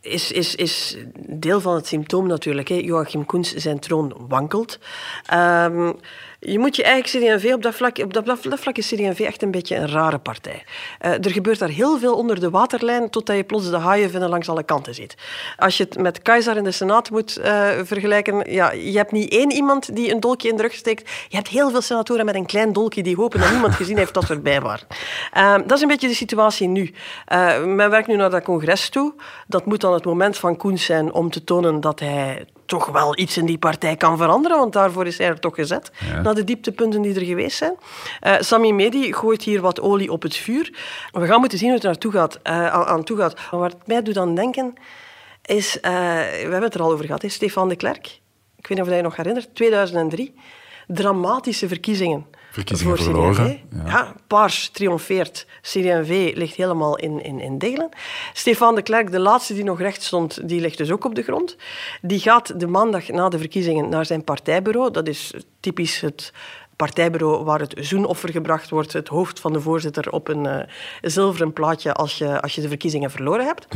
is, 0.01 0.33
is, 0.33 0.55
is 0.55 0.97
deel 1.29 1.61
van 1.61 1.75
het 1.75 1.87
symptoom 1.87 2.27
natuurlijk. 2.27 2.69
Hè. 2.69 2.75
Joachim 2.75 3.27
Koens, 3.27 3.55
zijn 3.55 3.79
troon 3.79 4.15
wankelt. 4.29 4.79
Ehm, 5.27 5.93
je 6.45 6.59
moet 6.59 6.77
je 6.77 6.83
eigenlijk 6.83 7.39
CD&V 7.41 7.53
op 7.53 7.63
dat 7.63 7.75
vlak, 7.75 7.99
op 7.99 8.13
dat, 8.13 8.39
vlak 8.41 8.77
is 8.77 8.89
CD&V 8.89 9.21
echt 9.21 9.43
een 9.43 9.51
beetje 9.51 9.77
een 9.77 9.89
rare 9.89 10.19
partij. 10.19 10.65
Eh, 10.99 11.11
er 11.13 11.31
gebeurt 11.31 11.59
daar 11.59 11.69
heel 11.69 11.99
veel 11.99 12.15
onder 12.15 12.41
de 12.41 12.51
waterlijn, 12.51 13.11
totdat 13.11 13.37
je 13.37 13.45
plots 13.45 13.71
de 13.71 13.77
haaienvinnen 13.77 14.29
langs 14.29 14.49
alle 14.49 14.63
kanten 14.63 14.95
ziet. 14.95 15.15
Als 15.57 15.77
je 15.77 15.85
het 15.85 15.99
met 15.99 16.23
Keizer 16.23 16.57
in 16.57 16.65
de 16.65 16.71
Senaat 16.71 17.11
moet 17.11 17.37
eh, 17.37 17.69
vergelijken, 17.83 18.53
ja, 18.53 18.73
je 18.73 18.97
hebt 18.97 19.13
niet 19.13 19.33
één 19.33 19.53
iemand 19.53 19.97
die 19.97 20.13
een 20.13 20.21
dolkje 20.21 20.49
in 20.49 20.57
de 20.57 20.63
rug 20.63 20.75
steekt. 20.75 21.11
Je 21.29 21.37
hebt 21.37 21.49
heel 21.49 21.71
veel 21.71 21.81
senatoren 21.81 22.25
met 22.25 22.35
een 22.35 22.47
klein 22.47 22.73
dolkje 22.73 23.03
die 23.03 23.17
hopen 23.17 23.41
dat 23.41 23.51
niemand 23.51 23.75
gezien 23.75 23.97
heeft 23.97 24.15
dat 24.15 24.25
ze 24.25 24.35
erbij 24.35 24.61
waren. 24.61 24.87
Eh, 25.33 25.55
dat 25.55 25.73
is 25.73 25.83
een 25.83 25.89
beetje 25.89 26.09
de 26.09 26.15
situatie 26.15 26.69
nu. 26.69 26.93
Eh, 27.27 27.65
men 27.65 27.91
werkt 27.91 28.07
nu 28.07 28.17
naar 28.17 28.31
dat 28.31 28.43
congres 28.43 28.89
toe. 28.89 29.15
Dat 29.47 29.67
moet 29.67 29.81
dan 29.81 29.93
het 29.93 30.05
moment 30.05 30.39
van 30.39 30.57
Koens 30.57 30.85
zijn 30.85 31.13
om 31.13 31.31
te 31.31 31.45
tonen 31.45 31.81
dat 31.81 32.01
hij 32.01 32.47
toch 32.67 32.87
wel 32.87 33.19
iets 33.19 33.37
in 33.37 33.47
die 33.47 33.59
partij 33.59 33.97
kan 33.97 34.17
veranderen, 34.17 34.59
want 34.59 34.73
daarvoor 34.73 35.07
is 35.07 35.19
hij 35.19 35.27
er 35.27 35.41
toch 35.41 35.55
gezet, 35.55 35.91
naar 36.23 36.35
de 36.35 36.45
dieptepunten 36.45 37.03
die 37.03 37.15
er 37.15 37.25
geweest 37.27 37.57
zijn. 37.57 37.75
Eh 38.21 38.35
Sami 38.39 38.73
Medi 38.73 39.13
gooit 39.13 39.43
hier 39.43 39.61
wat 39.61 39.81
olie 39.81 40.13
op 40.13 40.23
het 40.23 40.37
vuur. 40.37 40.75
We 41.13 41.27
gaan 41.27 41.41
moeten 41.41 41.59
zien 41.59 41.69
hoe 41.69 41.77
het 41.77 41.87
naartoe 41.87 42.13
gaat, 42.13 42.39
eh, 42.43 42.69
aan, 42.69 43.05
toe 43.05 43.17
gaat. 43.17 43.35
Maar 43.51 43.61
wat 43.61 43.87
mij 43.87 44.03
doet 44.03 44.19
aan 44.19 44.35
denken, 44.35 44.75
is, 45.45 45.81
eh, 45.81 45.93
we 45.93 46.39
hebben 46.39 46.63
het 46.63 46.75
er 46.75 46.83
al 46.83 46.93
over 46.93 47.05
gehad, 47.05 47.23
hè, 47.23 47.29
Stefan 47.29 47.69
de 47.69 47.77
Klerk. 47.77 48.07
Ik 48.57 48.69
weet 48.69 48.79
niet 48.79 48.81
of 48.81 48.89
je 48.89 48.95
je 48.95 49.03
nog 49.03 49.17
herinnert, 49.17 49.55
2003. 49.55 50.35
Dramatische 50.95 51.69
verkiezingen. 51.69 52.27
Verkiezingen 52.51 52.97
voor 52.97 53.05
verloren, 53.05 53.35
CD&V. 53.35 53.77
ja. 53.85 53.87
Ja, 53.87 54.15
Paars 54.27 54.69
triomfeert. 54.69 55.47
CD&V 55.63 56.33
ligt 56.35 56.55
helemaal 56.57 56.97
in, 56.99 57.23
in, 57.23 57.41
in 57.41 57.59
degelen. 57.59 57.89
Stefan 58.33 58.75
de 58.75 58.83
Klerk, 58.83 59.11
de 59.11 59.19
laatste 59.19 59.55
die 59.55 59.65
nog 59.65 59.81
recht 59.81 60.03
stond, 60.03 60.49
die 60.49 60.61
ligt 60.61 60.79
dus 60.79 60.91
ook 60.91 61.05
op 61.05 61.15
de 61.15 61.23
grond. 61.23 61.57
Die 62.01 62.21
gaat 62.21 62.61
de 62.61 62.67
maandag 62.67 63.09
na 63.09 63.29
de 63.29 63.39
verkiezingen 63.39 63.89
naar 63.89 64.07
zijn 64.07 64.25
partijbureau. 64.25 64.91
Dat 64.91 65.09
is 65.09 65.35
typisch 65.61 66.01
het 66.01 66.33
partijbureau 66.83 67.45
waar 67.45 67.61
het 67.61 67.75
zoenoffer 67.77 68.31
gebracht 68.31 68.71
wordt. 68.71 68.93
Het 68.93 69.09
hoofd 69.09 69.41
van 69.41 69.53
de 69.53 69.61
voorzitter 69.61 70.11
op 70.13 70.29
een 70.29 70.47
eh, 70.47 70.69
zilveren 71.01 71.53
plaatje 71.53 71.93
als 71.93 72.19
je, 72.19 72.41
als 72.41 72.55
je 72.55 72.61
de 72.61 72.69
verkiezingen 72.69 73.11
verloren 73.11 73.47
hebt. 73.47 73.67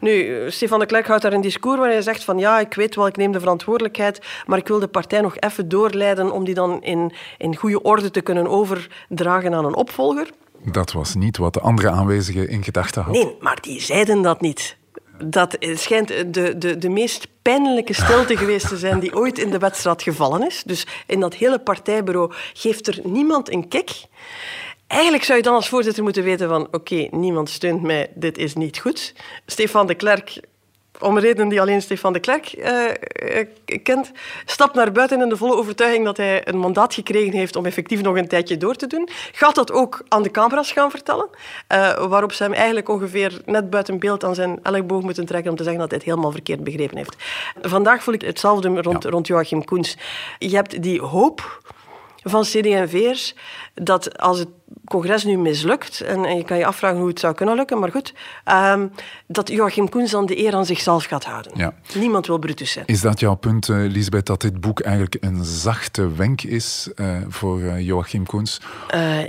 Nu, 0.00 0.26
eh, 0.26 0.50
Stefan 0.50 0.78
de 0.78 0.86
Klerk 0.86 1.06
houdt 1.06 1.22
daar 1.22 1.32
een 1.32 1.40
discours 1.40 1.78
waar 1.78 1.90
hij 1.90 2.02
zegt 2.02 2.24
van 2.24 2.38
ja, 2.38 2.60
ik 2.60 2.74
weet 2.74 2.94
wel, 2.94 3.06
ik 3.06 3.16
neem 3.16 3.32
de 3.32 3.40
verantwoordelijkheid, 3.40 4.20
maar 4.46 4.58
ik 4.58 4.68
wil 4.68 4.78
de 4.78 4.88
partij 4.88 5.20
nog 5.20 5.36
even 5.38 5.68
doorleiden 5.68 6.32
om 6.32 6.44
die 6.44 6.54
dan 6.54 6.82
in, 6.82 7.12
in 7.38 7.56
goede 7.56 7.82
orde 7.82 8.10
te 8.10 8.20
kunnen 8.20 8.46
overdragen 8.46 9.54
aan 9.54 9.64
een 9.64 9.76
opvolger. 9.76 10.30
Dat 10.64 10.92
was 10.92 11.14
niet 11.14 11.36
wat 11.36 11.54
de 11.54 11.60
andere 11.60 11.90
aanwezigen 11.90 12.48
in 12.48 12.62
gedachten 12.64 13.02
hadden. 13.02 13.24
Nee, 13.24 13.36
maar 13.40 13.58
die 13.60 13.80
zeiden 13.80 14.22
dat 14.22 14.40
niet. 14.40 14.76
Dat 15.24 15.56
schijnt 15.60 16.08
de, 16.08 16.58
de, 16.58 16.78
de 16.78 16.88
meest 16.88 17.26
pijnlijke 17.42 17.92
stilte 17.92 18.36
geweest 18.36 18.68
te 18.68 18.76
zijn 18.76 19.00
die 19.00 19.16
ooit 19.16 19.38
in 19.38 19.50
de 19.50 19.58
wedstrijd 19.58 20.02
gevallen 20.02 20.46
is. 20.46 20.62
Dus 20.66 20.86
in 21.06 21.20
dat 21.20 21.34
hele 21.34 21.58
partijbureau 21.58 22.32
geeft 22.52 22.86
er 22.86 23.00
niemand 23.04 23.52
een 23.52 23.68
kik. 23.68 23.90
Eigenlijk 24.86 25.24
zou 25.24 25.38
je 25.38 25.44
dan 25.44 25.54
als 25.54 25.68
voorzitter 25.68 26.02
moeten 26.02 26.24
weten 26.24 26.48
van 26.48 26.68
oké, 26.70 27.08
niemand 27.10 27.50
steunt 27.50 27.82
mij, 27.82 28.10
dit 28.14 28.38
is 28.38 28.54
niet 28.54 28.78
goed. 28.78 29.14
Stefan 29.46 29.86
de 29.86 29.94
Klerk 29.94 30.40
om 31.02 31.18
redenen 31.18 31.48
die 31.48 31.60
alleen 31.60 31.82
Stefan 31.82 32.12
de 32.12 32.20
Klerk 32.20 32.54
uh, 32.56 33.80
kent, 33.82 34.10
stapt 34.44 34.74
naar 34.74 34.92
buiten 34.92 35.20
in 35.20 35.28
de 35.28 35.36
volle 35.36 35.56
overtuiging 35.56 36.04
dat 36.04 36.16
hij 36.16 36.48
een 36.48 36.58
mandaat 36.58 36.94
gekregen 36.94 37.32
heeft 37.32 37.56
om 37.56 37.66
effectief 37.66 38.02
nog 38.02 38.16
een 38.16 38.28
tijdje 38.28 38.56
door 38.56 38.74
te 38.74 38.86
doen. 38.86 39.08
Gaat 39.32 39.54
dat 39.54 39.72
ook 39.72 40.04
aan 40.08 40.22
de 40.22 40.30
camera's 40.30 40.72
gaan 40.72 40.90
vertellen, 40.90 41.28
uh, 41.72 42.06
waarop 42.06 42.32
ze 42.32 42.42
hem 42.42 42.52
eigenlijk 42.52 42.88
ongeveer 42.88 43.40
net 43.44 43.70
buiten 43.70 43.98
beeld 43.98 44.24
aan 44.24 44.34
zijn 44.34 44.58
elleboog 44.62 45.02
moeten 45.02 45.26
trekken 45.26 45.50
om 45.50 45.56
te 45.56 45.62
zeggen 45.62 45.80
dat 45.80 45.90
hij 45.90 45.98
het 45.98 46.08
helemaal 46.08 46.32
verkeerd 46.32 46.64
begrepen 46.64 46.96
heeft. 46.96 47.16
Vandaag 47.62 48.02
voel 48.02 48.14
ik 48.14 48.22
hetzelfde 48.22 48.82
rond, 48.82 49.02
ja. 49.02 49.10
rond 49.10 49.26
Joachim 49.26 49.64
Koens. 49.64 49.96
Je 50.38 50.54
hebt 50.56 50.82
die 50.82 51.00
hoop 51.00 51.60
van 52.22 52.42
CD&V'ers 52.42 53.34
dat 53.74 54.18
als 54.18 54.38
het 54.38 54.48
congres 54.84 55.24
nu 55.24 55.38
mislukt, 55.38 56.00
en, 56.00 56.24
en, 56.24 56.36
je 56.36 56.44
kan 56.44 56.58
je 56.58 56.66
afvragen 56.66 56.98
hoe 56.98 57.08
het 57.08 57.20
zou 57.20 57.34
kunnen 57.34 57.56
lukken, 57.56 57.78
maar 57.78 57.90
goed, 57.90 58.14
um, 58.74 58.92
dat 59.26 59.48
Joachim 59.48 59.88
Koens 59.88 60.10
dan 60.10 60.26
de 60.26 60.38
eer 60.38 60.54
aan 60.54 60.66
zichzelf 60.66 61.04
gaat 61.04 61.24
houden. 61.24 61.52
Ja. 61.54 61.74
Niemand 61.94 62.26
wil 62.26 62.38
Brutus 62.38 62.70
zijn. 62.70 62.86
Is 62.86 63.00
dat 63.00 63.20
jouw 63.20 63.34
punt, 63.34 63.68
uh, 63.68 63.90
Lisbeth, 63.90 64.26
dat 64.26 64.40
dit 64.40 64.60
boek 64.60 64.80
eigenlijk 64.80 65.16
een 65.20 65.44
zachte 65.44 66.14
wenk 66.14 66.42
is 66.42 66.88
uh, 66.96 67.16
voor 67.28 67.60
uh, 67.60 67.80
Joachim 67.80 68.26
Koens? 68.26 68.60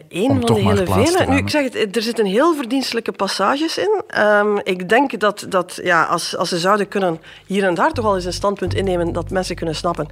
Eén 0.10 0.28
van 0.28 0.40
de 0.40 0.54
hele 0.54 0.86
vele. 0.86 1.26
Nu, 1.28 1.38
ik 1.38 1.50
zeg 1.50 1.74
het, 1.74 1.96
er 1.96 2.02
zitten 2.02 2.26
heel 2.26 2.56
verdienstelijke 2.56 3.12
passages 3.12 3.78
in. 3.78 4.04
Um, 4.18 4.60
ik 4.64 4.90
denk 4.90 5.20
dat, 5.20 5.46
dat 5.50 5.80
ja, 5.84 6.04
als, 6.04 6.38
als 6.38 6.50
ze 6.50 6.58
zouden 6.58 6.88
kunnen 6.88 7.20
hier 7.46 7.64
en 7.64 7.74
daar 7.74 7.92
toch 7.92 8.06
wel 8.06 8.16
eens 8.16 8.26
een 8.26 8.34
standpunt 8.34 8.74
innemen 8.74 9.14
dat 9.14 9.30
mensen 9.30 9.56
kunnen 9.56 9.76
snappen 9.76 10.08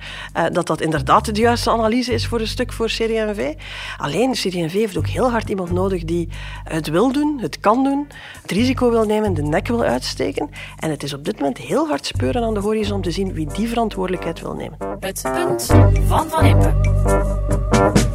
dat 0.52 0.68
dat 0.68 0.82
inderdaad 0.82 1.36
de 1.36 1.42
juiste 1.42 1.70
analyse 1.70 2.14
is 2.14 2.28
voor 2.28 2.40
een 2.40 2.48
stuk 2.48 2.74
voor 2.74 2.88
CD&V. 2.88 3.54
Alleen, 3.98 4.32
CD&V 4.32 4.72
heeft 4.72 4.98
ook 4.98 5.08
heel 5.08 5.21
hard 5.30 5.50
iemand 5.50 5.72
nodig 5.72 6.04
die 6.04 6.30
het 6.64 6.88
wil 6.88 7.12
doen, 7.12 7.40
het 7.42 7.60
kan 7.60 7.84
doen, 7.84 8.08
het 8.42 8.52
risico 8.52 8.90
wil 8.90 9.06
nemen, 9.06 9.34
de 9.34 9.42
nek 9.42 9.68
wil 9.68 9.84
uitsteken. 9.84 10.50
En 10.80 10.90
het 10.90 11.04
is 11.04 11.14
op 11.14 11.26
dit 11.26 11.40
moment 11.40 11.58
heel 11.58 11.88
hard 11.88 12.06
speuren 12.06 12.44
aan 12.44 12.54
de 12.54 12.60
horizon 12.60 13.02
te 13.02 13.12
zien 13.12 13.34
wie 13.34 13.48
die 13.54 13.68
verantwoordelijkheid 13.68 14.42
wil 14.42 14.54
nemen. 14.54 14.78
Het 15.00 15.22
punt 15.34 15.66
van 16.08 16.28
Van 16.30 16.46
Impe. 16.46 18.10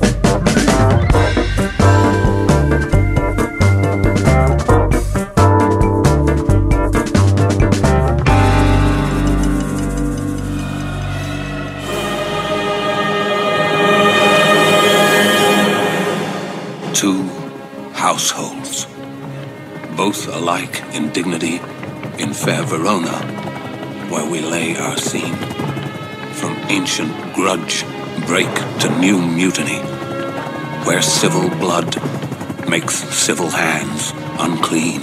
Households, 18.17 18.87
both 19.95 20.27
alike 20.29 20.83
in 20.95 21.13
dignity, 21.13 21.61
in 22.19 22.33
fair 22.33 22.63
Verona, 22.63 23.19
where 24.11 24.25
we 24.25 24.41
lay 24.41 24.75
our 24.75 24.97
scene. 24.97 25.37
From 26.33 26.57
ancient 26.71 27.13
grudge 27.35 27.85
break 28.27 28.51
to 28.81 28.89
new 29.01 29.19
mutiny, 29.19 29.81
where 30.87 31.03
civil 31.03 31.51
blood 31.59 31.95
makes 32.67 32.95
civil 33.15 33.51
hands 33.51 34.15
unclean. 34.39 35.03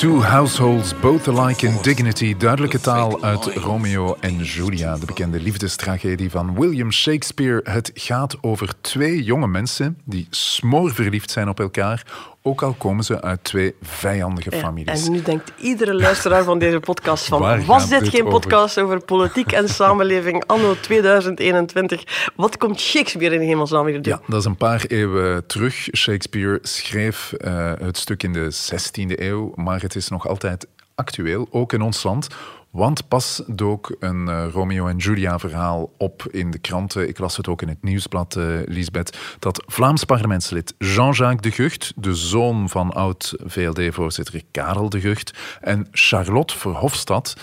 Two 0.00 0.20
households, 0.20 0.94
both 1.00 1.28
alike 1.28 1.66
in 1.66 1.78
dignity. 1.82 2.36
Duidelijke 2.36 2.80
taal 2.80 3.22
uit 3.22 3.44
Romeo 3.44 4.16
en 4.20 4.36
Julia, 4.38 4.96
de 4.96 5.06
bekende 5.06 5.40
liefdestragedie 5.40 6.30
van 6.30 6.54
William 6.54 6.92
Shakespeare. 6.92 7.60
Het 7.64 7.90
gaat 7.94 8.36
over 8.40 8.80
twee 8.80 9.22
jonge 9.22 9.46
mensen 9.46 9.98
die 10.04 10.26
smoorverliefd 10.30 11.30
zijn 11.30 11.48
op 11.48 11.60
elkaar, 11.60 12.06
ook 12.42 12.62
al 12.62 12.72
komen 12.72 13.04
ze 13.04 13.22
uit 13.22 13.44
twee 13.44 13.74
vijandige 13.82 14.50
families. 14.50 15.06
En 15.06 15.12
nu 15.12 15.22
denkt 15.22 15.52
iedere 15.56 15.94
luisteraar 15.94 16.44
van 16.44 16.58
deze 16.58 16.80
podcast 16.80 17.24
van... 17.24 17.64
was 17.64 17.88
dit, 17.88 18.00
dit 18.00 18.08
geen 18.08 18.26
over? 18.26 18.40
podcast 18.40 18.78
over 18.78 19.00
politiek 19.00 19.52
en 19.52 19.68
samenleving 19.68 20.44
anno 20.46 20.74
2021? 20.80 22.30
Wat 22.36 22.56
komt 22.56 22.80
Shakespeare 22.80 23.34
in 23.34 23.40
hemelsnaam 23.40 23.84
weer 23.84 24.02
doen? 24.02 24.12
Ja, 24.12 24.20
dat 24.26 24.40
is 24.40 24.44
een 24.44 24.56
paar 24.56 24.84
eeuwen 24.86 25.46
terug. 25.46 25.88
Shakespeare 25.96 26.58
schreef 26.62 27.32
uh, 27.38 27.72
het 27.78 27.96
stuk 27.96 28.22
in 28.22 28.32
de 28.32 28.52
16e 28.52 29.18
eeuw, 29.20 29.52
maar 29.54 29.80
het 29.82 29.94
is 29.94 30.08
nog 30.08 30.28
altijd 30.28 30.66
actueel, 30.94 31.48
ook 31.50 31.72
in 31.72 31.82
ons 31.82 32.02
land. 32.02 32.28
Want 32.70 33.08
pas 33.08 33.42
dook 33.46 33.96
een 33.98 34.26
uh, 34.26 34.46
Romeo 34.52 34.86
en 34.86 34.96
Julia 34.96 35.38
verhaal 35.38 35.92
op 35.98 36.26
in 36.30 36.50
de 36.50 36.58
kranten. 36.58 37.08
Ik 37.08 37.18
las 37.18 37.36
het 37.36 37.48
ook 37.48 37.62
in 37.62 37.68
het 37.68 37.82
nieuwsblad, 37.82 38.36
uh, 38.36 38.60
Lisbeth. 38.64 39.18
Dat 39.38 39.64
Vlaams 39.66 40.04
parlementslid 40.04 40.74
Jean-Jacques 40.78 41.40
de 41.40 41.62
Gucht, 41.62 41.92
de 41.96 42.14
zoon 42.14 42.68
van 42.68 42.92
oud-VLD-voorzitter 42.92 44.42
Karel 44.50 44.88
de 44.88 45.00
Gucht, 45.00 45.38
en 45.60 45.88
Charlotte 45.90 46.58
Verhofstadt, 46.58 47.36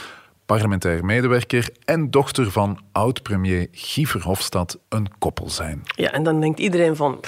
parlementair 0.45 1.05
medewerker 1.05 1.69
en 1.85 2.11
dochter 2.11 2.51
van 2.51 2.79
oud-premier 2.91 3.67
Guy 3.71 4.05
Verhofstadt, 4.05 4.77
een 4.89 5.07
koppel 5.17 5.49
zijn. 5.49 5.83
Ja, 5.95 6.11
en 6.11 6.23
dan 6.23 6.39
denkt 6.39 6.59
iedereen 6.59 6.95
van... 6.95 7.19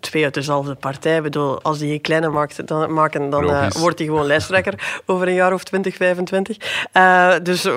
twee 0.00 0.24
uit 0.24 0.34
dezelfde 0.34 0.74
partij. 0.74 1.16
Ik 1.16 1.22
bedoel, 1.22 1.62
als 1.62 1.78
die 1.78 1.92
een 1.92 2.00
kleine 2.00 2.28
maakt, 2.28 2.66
dan, 2.66 2.92
maken, 2.92 3.30
dan 3.30 3.44
uh, 3.44 3.70
wordt 3.70 3.98
hij 3.98 4.06
gewoon 4.06 4.26
lijsttrekker 4.26 4.74
over 5.06 5.28
een 5.28 5.34
jaar 5.34 5.52
of 5.52 5.64
20, 5.64 5.96
25. 5.96 6.56
Uh, 6.92 7.34
dus 7.42 7.68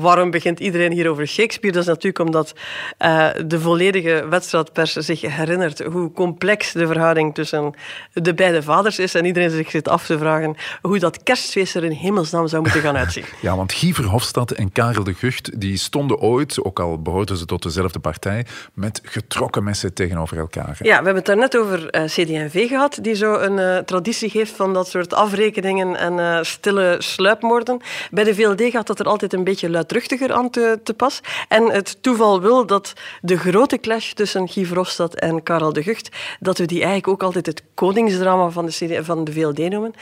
waarom 0.00 0.30
begint 0.30 0.60
iedereen 0.60 0.92
hier 0.92 1.10
over 1.10 1.26
Shakespeare? 1.26 1.74
Dat 1.74 1.82
is 1.82 1.88
natuurlijk 1.88 2.18
omdat 2.18 2.54
uh, 2.98 3.28
de 3.46 3.60
volledige 3.60 4.26
wedstrijdpers 4.30 4.92
zich 4.92 5.20
herinnert 5.20 5.78
hoe 5.78 6.12
complex 6.12 6.72
de 6.72 6.86
verhouding 6.86 7.34
tussen 7.34 7.74
de 8.12 8.34
beide 8.34 8.62
vaders 8.62 8.98
is. 8.98 9.14
En 9.14 9.24
iedereen 9.24 9.50
zich 9.50 9.70
zit 9.70 9.88
af 9.88 10.06
te 10.06 10.18
vragen 10.18 10.56
hoe 10.82 10.98
dat 10.98 11.22
kerstfeest 11.22 11.74
er 11.74 11.84
in 11.84 11.90
hemelsnaam 11.90 12.48
zou 12.48 12.62
moeten 12.62 12.80
gaan 12.80 12.96
uitzien. 12.96 13.24
ja, 13.40 13.56
want 13.56 13.72
Guy 13.72 13.92
Verhofstadt 13.92 14.52
en 14.52 14.72
Karel 14.72 15.04
de 15.04 15.14
Gucht 15.14 15.60
die 15.60 15.76
stonden 15.76 16.18
ooit, 16.18 16.64
ook 16.64 16.80
al 16.80 17.02
behoorden 17.02 17.36
ze 17.36 17.44
tot 17.44 17.62
dezelfde 17.62 17.98
partij, 17.98 18.46
met 18.74 19.00
getrokken 19.04 19.64
messen 19.64 19.94
tegenover 19.94 20.38
elkaar. 20.38 20.76
Ja, 20.78 20.98
we 20.98 21.04
hebben 21.04 21.14
het 21.14 21.24
net 21.42 21.56
over 21.56 21.96
uh, 21.96 22.04
CD&V 22.04 22.68
gehad, 22.68 22.98
die 23.00 23.14
zo 23.14 23.34
een 23.34 23.58
uh, 23.58 23.78
traditie 23.78 24.30
heeft 24.32 24.52
van 24.52 24.72
dat 24.72 24.88
soort 24.88 25.14
afrekeningen 25.14 25.96
en 25.96 26.18
uh, 26.18 26.38
stille 26.42 26.96
sluipmoorden. 26.98 27.80
Bij 28.10 28.24
de 28.24 28.34
VLD 28.34 28.62
gaat 28.62 28.86
dat 28.86 29.00
er 29.00 29.06
altijd 29.06 29.32
een 29.32 29.44
beetje 29.44 29.70
luidruchtiger 29.70 30.32
aan 30.32 30.50
te, 30.50 30.94
pas. 30.96 31.20
En 31.48 31.70
het 31.70 32.02
toeval 32.02 32.40
wil 32.40 32.66
dat 32.66 32.92
de 33.20 33.36
grote 33.36 33.78
clash 33.78 34.12
tussen 34.12 34.48
Guy 34.48 34.66
Verhofstadt 34.66 35.14
en 35.14 35.42
Karel 35.42 35.72
de 35.72 35.82
Gucht, 35.82 36.08
dat 36.40 36.58
we 36.58 36.66
die 36.66 36.78
eigenlijk 36.78 37.08
ook 37.08 37.22
altijd 37.22 37.46
het 37.46 37.62
koningsdrama 37.74 38.48
van 38.48 38.66
de, 38.66 38.98
van 39.04 39.24
de 39.24 39.32
VLD 39.32 39.58
noemen. 39.58 39.94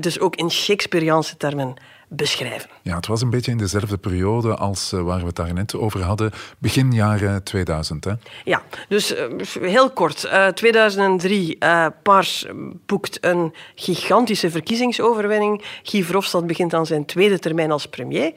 dus 0.00 0.20
ook 0.20 0.36
in 0.36 0.50
Shakespeareaanse 0.50 1.36
termen 1.36 1.76
beschrijven. 2.08 2.70
Ja, 2.82 2.96
het 2.96 3.06
was 3.06 3.22
een 3.22 3.30
beetje 3.30 3.50
in 3.50 3.56
dezelfde 3.56 3.96
periode 3.96 4.56
als 4.56 4.92
uh, 4.92 5.02
waar 5.02 5.20
we 5.20 5.26
het 5.26 5.36
daar 5.36 5.52
net 5.52 5.74
over 5.74 6.02
hadden, 6.02 6.30
begin 6.58 6.92
jaren 6.92 7.42
2000. 7.42 8.04
Hè? 8.04 8.12
Ja, 8.44 8.62
dus 8.88 9.14
uh, 9.16 9.24
heel 9.60 9.90
kort. 9.90 10.24
Uh, 10.24 10.46
2003, 10.46 11.58
Paars 12.02 12.46
boekt 12.86 13.24
een 13.24 13.54
gigantische 13.74 14.50
verkiezingsoverwinning. 14.50 15.64
Guy 15.82 16.02
Verhofstadt 16.02 16.46
begint 16.46 16.74
aan 16.74 16.86
zijn 16.86 17.04
tweede 17.04 17.38
termijn 17.38 17.70
als 17.70 17.86
premier. 17.86 18.32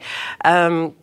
Um, 0.46 0.94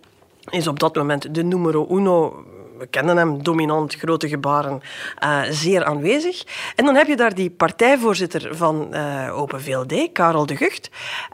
is 0.49 0.67
op 0.67 0.79
dat 0.79 0.95
moment 0.95 1.35
de 1.35 1.43
numero 1.43 1.87
uno 1.89 2.45
we 2.77 2.87
kennen 2.87 3.17
hem, 3.17 3.43
dominant, 3.43 3.95
grote 3.95 4.27
gebaren, 4.27 4.81
uh, 5.23 5.41
zeer 5.49 5.83
aanwezig. 5.83 6.43
En 6.75 6.85
dan 6.85 6.95
heb 6.95 7.07
je 7.07 7.15
daar 7.15 7.33
die 7.33 7.49
partijvoorzitter 7.49 8.55
van 8.55 8.87
uh, 8.91 9.37
Open 9.37 9.61
VLD, 9.61 10.11
Karel 10.11 10.45
de 10.45 10.55
Gucht. 10.55 10.89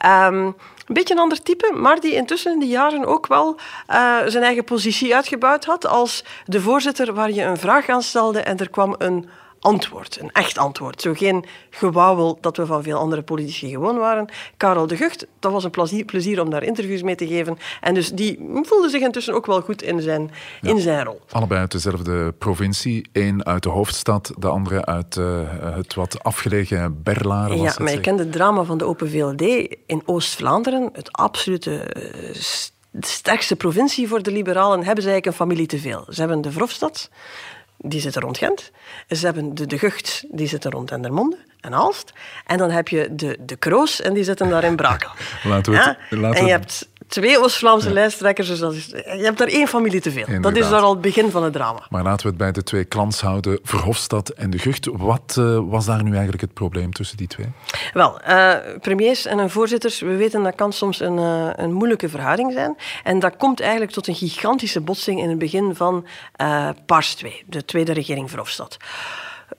Um, 0.06 0.56
een 0.92 0.98
beetje 0.98 1.14
een 1.14 1.20
ander 1.20 1.44
type, 1.44 1.74
maar 1.76 2.00
die 2.00 2.14
intussen 2.14 2.54
in 2.54 2.60
de 2.60 2.68
jaren 2.68 3.06
ook 3.06 3.28
wel 3.28 3.60
uh, 3.90 4.18
zijn 4.26 4.44
eigen 4.44 4.64
positie 4.64 5.16
uitgebouwd 5.16 5.66
had 5.66 5.88
als 5.88 6.24
de 6.46 6.62
voorzitter 6.62 7.14
waar 7.14 7.32
je 7.32 7.44
een 7.44 7.58
vraag 7.58 7.90
aan 7.90 8.02
stelde 8.02 8.42
en 8.42 8.58
er 8.58 8.70
kwam 8.70 8.96
een 8.98 9.30
antwoord, 9.62 10.17
een 10.21 10.32
echt 10.32 10.58
antwoord. 10.58 11.02
Zo 11.02 11.13
geen 11.13 11.45
gewauwel 11.69 12.38
dat 12.41 12.58
we 12.58 12.65
van 12.65 12.84
veel 12.84 12.97
andere 12.97 13.21
politici 13.21 13.69
gewoon 13.69 13.97
waren. 13.97 14.30
Karel 14.58 14.88
de 14.88 14.97
Gucht, 14.97 15.28
dat 15.39 15.52
was 15.52 15.63
een 15.63 15.71
plezier, 15.71 16.06
plezier 16.06 16.41
om 16.41 16.50
daar 16.50 16.63
interviews 16.63 17.02
mee 17.02 17.15
te 17.15 17.28
geven. 17.28 17.58
En 17.82 17.93
dus 17.93 18.12
die 18.12 18.50
voelde 18.54 18.89
zich 18.89 19.02
intussen 19.02 19.34
ook 19.34 19.45
wel 19.45 19.62
goed 19.62 19.82
in 19.82 20.02
zijn, 20.02 20.32
ja. 20.62 20.69
in 20.69 20.80
zijn 20.80 21.06
rol. 21.06 21.21
Allebei 21.32 21.60
uit 21.60 21.71
dezelfde 21.71 22.32
provincie. 22.32 23.10
Eén 23.13 23.45
uit 23.45 23.63
de 23.63 23.69
hoofdstad, 23.69 24.34
de 24.38 24.47
andere 24.47 24.86
uit 24.86 25.15
uh, 25.15 25.39
het 25.76 25.93
wat 25.93 26.24
afgelegen 26.24 27.04
Berlaren. 27.04 27.62
Ja, 27.62 27.76
maar 27.78 27.91
je 27.91 28.00
kent 28.00 28.19
het 28.19 28.32
drama 28.32 28.63
van 28.63 28.78
de 28.78 28.86
Open 28.86 29.10
VLD 29.10 29.41
in 29.86 30.02
Oost-Vlaanderen. 30.06 30.89
Het 30.93 31.12
absolute... 31.12 31.95
Uh, 31.97 32.36
de 32.93 33.08
sterkste 33.08 33.56
provincie 33.56 34.08
voor 34.08 34.24
de 34.24 34.32
liberalen 34.32 34.84
hebben 34.84 35.04
ze 35.04 35.10
eigenlijk 35.10 35.26
een 35.26 35.45
familie 35.47 35.67
te 35.67 35.80
veel. 35.80 36.06
Ze 36.10 36.19
hebben 36.19 36.41
de 36.41 36.52
Verhofstadt, 36.52 37.10
die 37.84 38.00
zitten 38.00 38.22
rond 38.22 38.38
Gent. 38.38 38.72
Ze 39.08 39.26
hebben 39.26 39.56
de, 39.56 39.65
de 39.65 39.78
Gucht, 39.78 40.24
die 40.30 40.48
zitten 40.48 40.72
rond 40.72 40.91
Endermonde 40.91 41.38
en 41.62 41.74
Aalst. 41.74 42.13
En 42.46 42.58
dan 42.58 42.70
heb 42.70 42.88
je 42.88 43.08
de, 43.12 43.38
de 43.39 43.56
Kroos, 43.56 44.02
en 44.02 44.13
die 44.13 44.24
zitten 44.24 44.50
daar 44.50 44.63
in 44.63 44.76
Brakel. 44.76 45.12
laten 45.44 45.72
we 45.72 45.80
het, 45.80 45.98
ja? 46.10 46.17
laten 46.17 46.39
en 46.39 46.46
je 46.46 46.52
hebt 46.52 46.89
twee 47.12 47.39
Oost-Vlaamse 47.39 47.93
lijsttrekkers. 47.93 48.47
Dus 48.47 48.60
dat 48.60 48.74
is, 48.74 48.86
je 48.86 49.24
hebt 49.24 49.38
daar 49.38 49.47
één 49.47 49.67
familie 49.67 50.02
te 50.02 50.12
veel. 50.12 50.41
Dat 50.41 50.56
is 50.56 50.69
daar 50.69 50.82
al 50.82 50.91
het 50.91 51.02
begin 51.02 51.32
van 51.32 51.43
het 51.43 51.54
drama. 51.54 51.86
Maar 51.89 52.04
laten 52.04 52.21
we 52.21 52.28
het 52.28 52.38
bij 52.38 52.52
de 52.52 52.63
twee 52.63 52.84
klans 52.84 53.21
houden, 53.21 53.60
Verhofstadt 53.63 54.34
en 54.34 54.50
De 54.50 54.60
Gucht. 54.60 54.86
Wat 54.86 55.36
eh, 55.38 55.60
was 55.69 55.86
daar 55.86 56.04
nu 56.04 56.12
eigenlijk 56.12 56.41
het 56.41 56.54
probleem 56.54 56.93
tussen 56.93 57.17
die 57.17 57.28
twee? 57.28 57.47
Wel, 57.93 58.19
eh, 58.21 58.54
premiers 58.82 59.26
en 59.26 59.38
hun 59.38 59.50
voorzitters, 59.50 60.00
we 60.00 60.15
weten 60.15 60.43
dat 60.43 60.56
kan 60.56 60.74
soms 60.74 61.00
een, 61.00 61.17
eh, 61.17 61.50
een 61.56 61.74
moeilijke 61.74 62.10
verhouding 62.10 62.54
zijn. 62.54 62.78
En 63.04 63.19
dat 63.19 63.38
komt 63.38 63.60
eigenlijk 63.60 63.91
tot 63.91 64.08
een 64.08 64.15
gigantische 64.15 64.82
botsing 64.82 65.19
in 65.19 65.30
het 65.30 65.38
begin 65.38 65.76
van 65.76 66.06
Paars 66.86 67.13
2, 67.15 67.43
de 67.45 67.65
tweede 67.65 67.93
regering 67.93 68.30
Verhofstadt. 68.30 68.78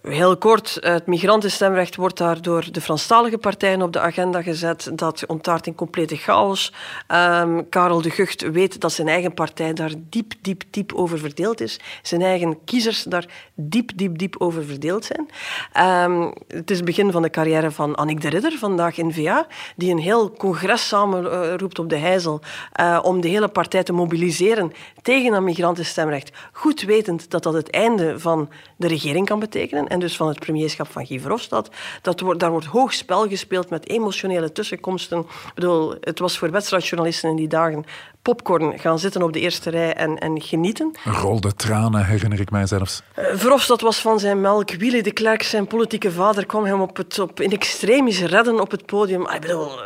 Heel 0.00 0.36
kort, 0.36 0.78
het 0.80 1.06
migrantenstemrecht 1.06 1.96
wordt 1.96 2.18
daar 2.18 2.42
door 2.42 2.68
de 2.70 2.80
Franstalige 2.80 3.38
partijen 3.38 3.82
op 3.82 3.92
de 3.92 4.00
agenda 4.00 4.42
gezet. 4.42 4.90
Dat 4.94 5.26
ontaart 5.26 5.66
in 5.66 5.74
complete 5.74 6.16
chaos. 6.16 6.72
Ehm, 7.06 7.62
Karel 7.68 8.02
de 8.02 8.10
Gucht 8.10 8.50
weet 8.50 8.80
dat 8.80 8.92
zijn 8.92 9.08
eigen 9.08 9.34
partij 9.34 9.72
daar 9.72 9.92
diep, 10.08 10.32
diep, 10.40 10.62
diep 10.70 10.92
over 10.92 11.18
verdeeld 11.18 11.60
is. 11.60 11.80
Zijn 12.02 12.22
eigen 12.22 12.64
kiezers 12.64 13.02
daar 13.02 13.26
diep, 13.54 13.90
diep, 13.94 14.18
diep 14.18 14.34
over 14.38 14.64
verdeeld 14.64 15.04
zijn. 15.04 15.28
Ehm, 15.72 16.30
het 16.48 16.70
is 16.70 16.76
het 16.76 16.86
begin 16.86 17.12
van 17.12 17.22
de 17.22 17.30
carrière 17.30 17.70
van 17.70 17.94
Annick 17.94 18.20
de 18.20 18.28
Ridder, 18.28 18.58
vandaag 18.58 18.98
in 18.98 19.12
VA, 19.12 19.46
die 19.76 19.90
een 19.90 19.98
heel 19.98 20.30
congres 20.30 20.88
samenroept 20.88 21.78
op 21.78 21.88
de 21.88 21.96
Heizel 21.96 22.40
eh, 22.72 22.98
om 23.02 23.20
de 23.20 23.28
hele 23.28 23.48
partij 23.48 23.82
te 23.82 23.92
mobiliseren 23.92 24.72
tegen 25.02 25.30
dat 25.30 25.42
migrantenstemrecht. 25.42 26.30
Goed 26.52 26.82
wetend 26.82 27.30
dat 27.30 27.42
dat 27.42 27.54
het 27.54 27.70
einde 27.70 28.18
van 28.18 28.48
de 28.76 28.86
regering 28.86 29.26
kan 29.26 29.38
betekenen 29.38 29.81
en 29.88 30.00
dus 30.00 30.16
van 30.16 30.28
het 30.28 30.38
premierschap 30.38 30.90
van 30.90 31.06
Guy 31.06 31.20
Verhofstadt. 31.20 31.70
Dat 32.02 32.20
wordt, 32.20 32.40
daar 32.40 32.50
wordt 32.50 32.66
hoog 32.66 32.92
spel 32.92 33.28
gespeeld 33.28 33.70
met 33.70 33.88
emotionele 33.88 34.52
tussenkomsten. 34.52 35.18
Ik 35.18 35.54
bedoel, 35.54 35.94
het 36.00 36.18
was 36.18 36.38
voor 36.38 36.50
wedstrijdjournalisten 36.50 37.30
in 37.30 37.36
die 37.36 37.48
dagen 37.48 37.84
popcorn 38.22 38.78
gaan 38.78 38.98
zitten 38.98 39.22
op 39.22 39.32
de 39.32 39.40
eerste 39.40 39.70
rij 39.70 39.94
en, 39.94 40.18
en 40.18 40.42
genieten. 40.42 40.92
Rolde 41.04 41.54
tranen, 41.54 42.06
herinner 42.06 42.40
ik 42.40 42.50
mij 42.50 42.66
zelfs. 42.66 43.02
Uh, 43.18 43.24
Verhofstadt 43.34 43.80
was 43.80 43.98
van 43.98 44.20
zijn 44.20 44.40
melk. 44.40 44.70
Willy 44.70 45.02
de 45.02 45.12
Klerk, 45.12 45.42
zijn 45.42 45.66
politieke 45.66 46.12
vader, 46.12 46.46
kwam 46.46 46.64
hem 46.64 46.80
op 46.80 46.96
het, 46.96 47.18
op, 47.18 47.40
in 47.40 47.50
extremis 47.50 48.20
redden 48.20 48.60
op 48.60 48.70
het 48.70 48.86
podium. 48.86 49.30
Ik 49.30 49.40
bedoel, 49.40 49.66
uh, 49.66 49.82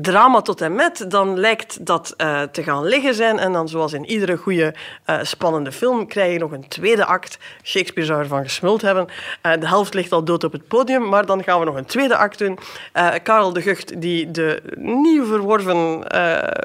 drama 0.00 0.40
tot 0.40 0.60
en 0.60 0.74
met. 0.74 1.04
Dan 1.08 1.38
lijkt 1.38 1.86
dat 1.86 2.14
uh, 2.16 2.42
te 2.42 2.62
gaan 2.62 2.84
liggen 2.84 3.14
zijn. 3.14 3.38
En 3.38 3.52
dan, 3.52 3.68
zoals 3.68 3.92
in 3.92 4.04
iedere 4.04 4.36
goede, 4.36 4.74
spannende 5.22 5.72
film, 5.72 6.06
krijg 6.06 6.32
je 6.32 6.38
nog 6.38 6.52
een 6.52 6.68
tweede 6.68 7.04
act. 7.04 7.38
Shakespeare 7.62 8.08
zou 8.08 8.20
ervan 8.20 8.42
gesmuld 8.42 8.82
hebben. 8.82 9.06
de 9.42 9.68
helft 9.68 9.94
ligt 9.94 10.12
al 10.12 10.24
dood 10.24 10.44
op 10.44 10.52
het 10.52 10.68
podium, 10.68 11.08
maar 11.08 11.26
dan 11.26 11.42
gaan 11.42 11.58
we 11.58 11.64
nog 11.64 11.76
een 11.76 11.86
tweede 11.86 12.16
act 12.16 12.38
doen. 12.38 12.58
Karel 13.22 13.52
de 13.52 13.62
Gucht, 13.62 14.00
die 14.00 14.30
de 14.30 14.62
nieuw 14.76 15.24
verworven 15.24 16.04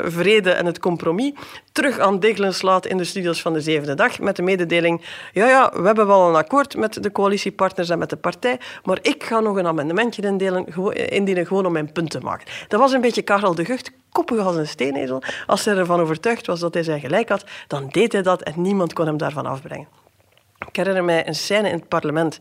vrede 0.04 0.52
en 0.52 0.66
het 0.66 0.80
compromis 0.80 1.34
terug 1.72 2.00
aan 2.00 2.20
diggelen 2.20 2.54
slaat 2.54 2.86
in 2.86 2.98
de 2.98 3.04
studios 3.04 3.42
van 3.42 3.54
de 3.54 3.62
zevende 3.62 3.94
dag 3.94 4.20
met 4.20 4.36
de 4.36 4.42
mededeling 4.42 5.02
ja, 5.34 5.48
ja, 5.48 5.72
we 5.74 5.86
hebben 5.86 6.08
wel 6.08 6.30
een 6.30 6.36
akkoord 6.36 6.78
met 6.78 7.04
de 7.04 7.12
coalitiepartners 7.12 7.90
en 7.90 8.00
met 8.00 8.10
de 8.10 8.16
partij, 8.16 8.60
maar 8.84 9.00
ik 9.02 9.24
ga 9.24 9.40
nog 9.40 9.58
een 9.58 9.68
amendementje 9.68 10.22
indelen, 10.22 10.66
indienen 11.10 11.46
gewoon 11.46 11.66
om 11.66 11.72
mijn 11.72 11.92
punt 11.92 12.10
te 12.10 12.20
maken. 12.20 12.48
Dat 12.68 12.80
was 12.80 12.92
een 12.92 13.02
beetje 13.02 13.22
Karel 13.24 13.56
de 13.56 13.66
Gucht, 13.66 13.92
koppig 14.12 14.40
als 14.40 14.56
een 14.56 14.68
steenezel. 14.68 15.22
Als 15.48 15.66
hij 15.66 15.76
ervan 15.76 16.00
overtuigd 16.00 16.48
was 16.48 16.60
dat 16.60 16.74
hij 16.74 16.84
zijn 16.84 17.00
gelijk 17.00 17.30
had, 17.30 17.44
dan 17.68 17.88
deed 17.92 18.12
hij 18.12 18.22
dat 18.22 18.42
en 18.42 18.62
niemand 18.62 18.94
kon 18.94 19.06
hem 19.06 19.18
daarvan 19.18 19.46
afbrengen. 19.46 19.88
Ik 20.68 20.76
herinner 20.76 21.04
mij 21.04 21.28
een 21.28 21.36
scène 21.36 21.68
in 21.68 21.76
het 21.76 21.88
parlement. 21.88 22.40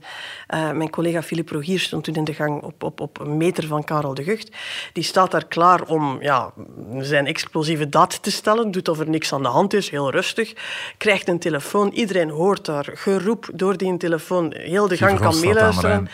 Uh, 0.55 0.71
mijn 0.71 0.91
collega 0.91 1.23
Philippe 1.23 1.55
Rogier 1.55 1.79
stond 1.79 2.05
toen 2.05 2.15
in 2.15 2.25
de 2.25 2.35
gang 2.35 2.63
op, 2.63 2.83
op, 2.83 3.01
op 3.01 3.21
een 3.21 3.37
meter 3.37 3.67
van 3.67 3.85
Karel 3.85 4.15
de 4.15 4.23
Gucht. 4.23 4.51
Die 4.93 5.05
staat 5.05 5.31
daar 5.31 5.47
klaar 5.47 5.83
om 5.83 6.19
ja, 6.21 6.53
zijn 6.99 7.27
explosieve 7.27 7.89
daad 7.89 8.23
te 8.23 8.31
stellen. 8.31 8.71
Doet 8.71 8.89
of 8.89 8.99
er 8.99 9.09
niks 9.09 9.33
aan 9.33 9.43
de 9.43 9.49
hand 9.49 9.75
is, 9.75 9.91
heel 9.91 10.11
rustig. 10.11 10.53
Krijgt 10.97 11.29
een 11.29 11.39
telefoon. 11.39 11.91
Iedereen 11.91 12.31
hoort 12.31 12.65
daar 12.65 12.91
geroep 12.95 13.49
door 13.55 13.77
die 13.77 13.97
telefoon. 13.97 14.55
Heel 14.57 14.89
de 14.89 14.97
gang 14.97 15.21
kan 15.21 15.41
meeluisteren. 15.41 16.09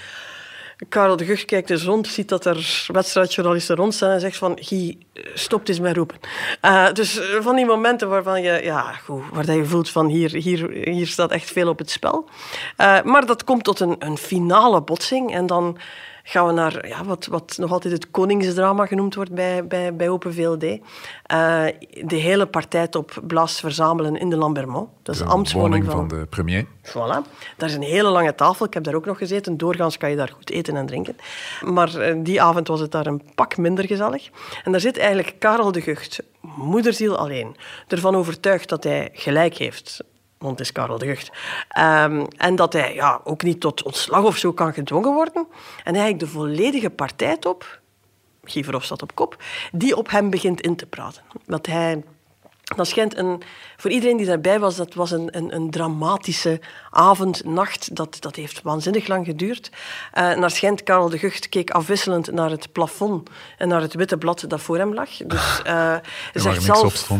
Karel 0.88 1.16
de 1.16 1.24
Gucht 1.24 1.44
kijkt 1.44 1.70
eens 1.70 1.84
rond, 1.84 2.06
ziet 2.06 2.28
dat 2.28 2.44
er 2.44 2.86
wedstrijdjournalisten 2.92 3.76
rond 3.76 3.94
staan 3.94 4.10
en 4.10 4.20
zegt 4.20 4.36
van, 4.36 4.58
Guy, 4.60 4.98
stop 5.34 5.68
eens 5.68 5.80
met 5.80 5.96
roepen. 5.96 6.18
Uh, 6.62 6.92
dus 6.92 7.20
van 7.40 7.56
die 7.56 7.66
momenten 7.66 8.08
waarvan 8.08 8.42
je, 8.42 8.60
ja, 8.62 8.92
goed, 8.92 9.22
waar 9.32 9.54
je 9.54 9.64
voelt 9.64 9.90
van, 9.90 10.06
hier, 10.06 10.30
hier, 10.30 10.70
hier 10.70 11.06
staat 11.06 11.30
echt 11.30 11.50
veel 11.50 11.68
op 11.68 11.78
het 11.78 11.90
spel. 11.90 12.28
Uh, 12.78 13.02
maar 13.02 13.26
dat 13.26 13.44
komt 13.44 13.64
tot 13.64 13.80
een, 13.80 13.96
een 13.98 14.18
finale 14.18 14.82
botsing 14.82 15.34
en 15.34 15.46
dan 15.46 15.78
gaan 16.30 16.46
we 16.46 16.52
naar 16.52 16.88
ja, 16.88 17.04
wat, 17.04 17.26
wat 17.26 17.56
nog 17.58 17.72
altijd 17.72 17.92
het 17.92 18.10
koningsdrama 18.10 18.86
genoemd 18.86 19.14
wordt 19.14 19.32
bij, 19.32 19.66
bij, 19.66 19.94
bij 19.94 20.08
Open 20.08 20.34
VLD. 20.34 20.62
Uh, 20.62 20.78
de 22.04 22.16
hele 22.16 22.46
partijtop 22.46 23.22
blaast 23.26 23.60
verzamelen 23.60 24.16
in 24.16 24.30
de 24.30 24.36
Lambermont. 24.36 24.88
Dat 25.02 25.14
is 25.14 25.20
de 25.20 25.26
ambtswoning 25.26 25.84
van... 25.84 25.94
van 25.94 26.08
de 26.08 26.26
premier. 26.26 26.66
Voilà. 26.82 27.46
Daar 27.56 27.68
is 27.68 27.74
een 27.74 27.82
hele 27.82 28.08
lange 28.08 28.34
tafel. 28.34 28.66
Ik 28.66 28.74
heb 28.74 28.84
daar 28.84 28.94
ook 28.94 29.06
nog 29.06 29.18
gezeten. 29.18 29.56
Doorgaans 29.56 29.96
kan 29.96 30.10
je 30.10 30.16
daar 30.16 30.32
goed 30.34 30.50
eten 30.50 30.76
en 30.76 30.86
drinken. 30.86 31.16
Maar 31.64 32.08
uh, 32.08 32.24
die 32.24 32.42
avond 32.42 32.68
was 32.68 32.80
het 32.80 32.92
daar 32.92 33.06
een 33.06 33.22
pak 33.34 33.56
minder 33.56 33.86
gezellig. 33.86 34.30
En 34.64 34.72
daar 34.72 34.80
zit 34.80 34.98
eigenlijk 34.98 35.34
Karel 35.38 35.72
de 35.72 35.80
Gucht, 35.80 36.22
moederziel 36.40 37.16
alleen, 37.16 37.56
ervan 37.86 38.14
overtuigd 38.14 38.68
dat 38.68 38.84
hij 38.84 39.08
gelijk 39.12 39.56
heeft 39.56 40.04
want 40.38 40.58
het 40.58 40.66
is 40.66 40.72
Karel 40.72 40.98
de 40.98 41.06
Gucht. 41.06 41.30
Um, 41.78 42.26
en 42.36 42.56
dat 42.56 42.72
hij 42.72 42.94
ja, 42.94 43.20
ook 43.24 43.42
niet 43.42 43.60
tot 43.60 43.82
ontslag 43.82 44.24
of 44.24 44.36
zo 44.36 44.52
kan 44.52 44.72
gedwongen 44.72 45.12
worden. 45.12 45.46
En 45.84 45.94
eigenlijk 45.94 46.18
de 46.18 46.26
volledige 46.26 46.90
partijtop, 46.90 47.80
Guy 48.44 48.64
Verhofstadt 48.64 49.02
op 49.02 49.14
kop, 49.14 49.36
die 49.72 49.96
op 49.96 50.10
hem 50.10 50.30
begint 50.30 50.60
in 50.60 50.76
te 50.76 50.86
praten. 50.86 51.22
Dat 51.46 51.66
hij... 51.66 52.02
Dat 52.76 52.88
schijnt 52.88 53.16
een, 53.16 53.42
voor 53.76 53.90
iedereen 53.90 54.16
die 54.16 54.26
daarbij 54.26 54.60
was, 54.60 54.76
dat 54.76 54.94
was 54.94 55.10
een, 55.10 55.36
een, 55.36 55.54
een 55.54 55.70
dramatische 55.70 56.60
avond, 56.90 57.44
nacht. 57.44 57.96
Dat, 57.96 58.16
dat 58.20 58.36
heeft 58.36 58.62
waanzinnig 58.62 59.06
lang 59.06 59.26
geduurd. 59.26 59.70
Uh, 59.70 60.34
naar 60.34 60.50
schijnt, 60.50 60.82
Karel 60.82 61.08
de 61.08 61.18
Gucht 61.18 61.48
keek 61.48 61.70
afwisselend 61.70 62.32
naar 62.32 62.50
het 62.50 62.72
plafond 62.72 63.30
en 63.58 63.68
naar 63.68 63.80
het 63.80 63.94
witte 63.94 64.16
blad 64.16 64.44
dat 64.48 64.60
voor 64.60 64.76
hem 64.76 64.94
lag. 64.94 65.08
Dus 65.16 65.60
uh, 65.66 65.94
zegt 66.34 66.62
zelf, 66.62 67.10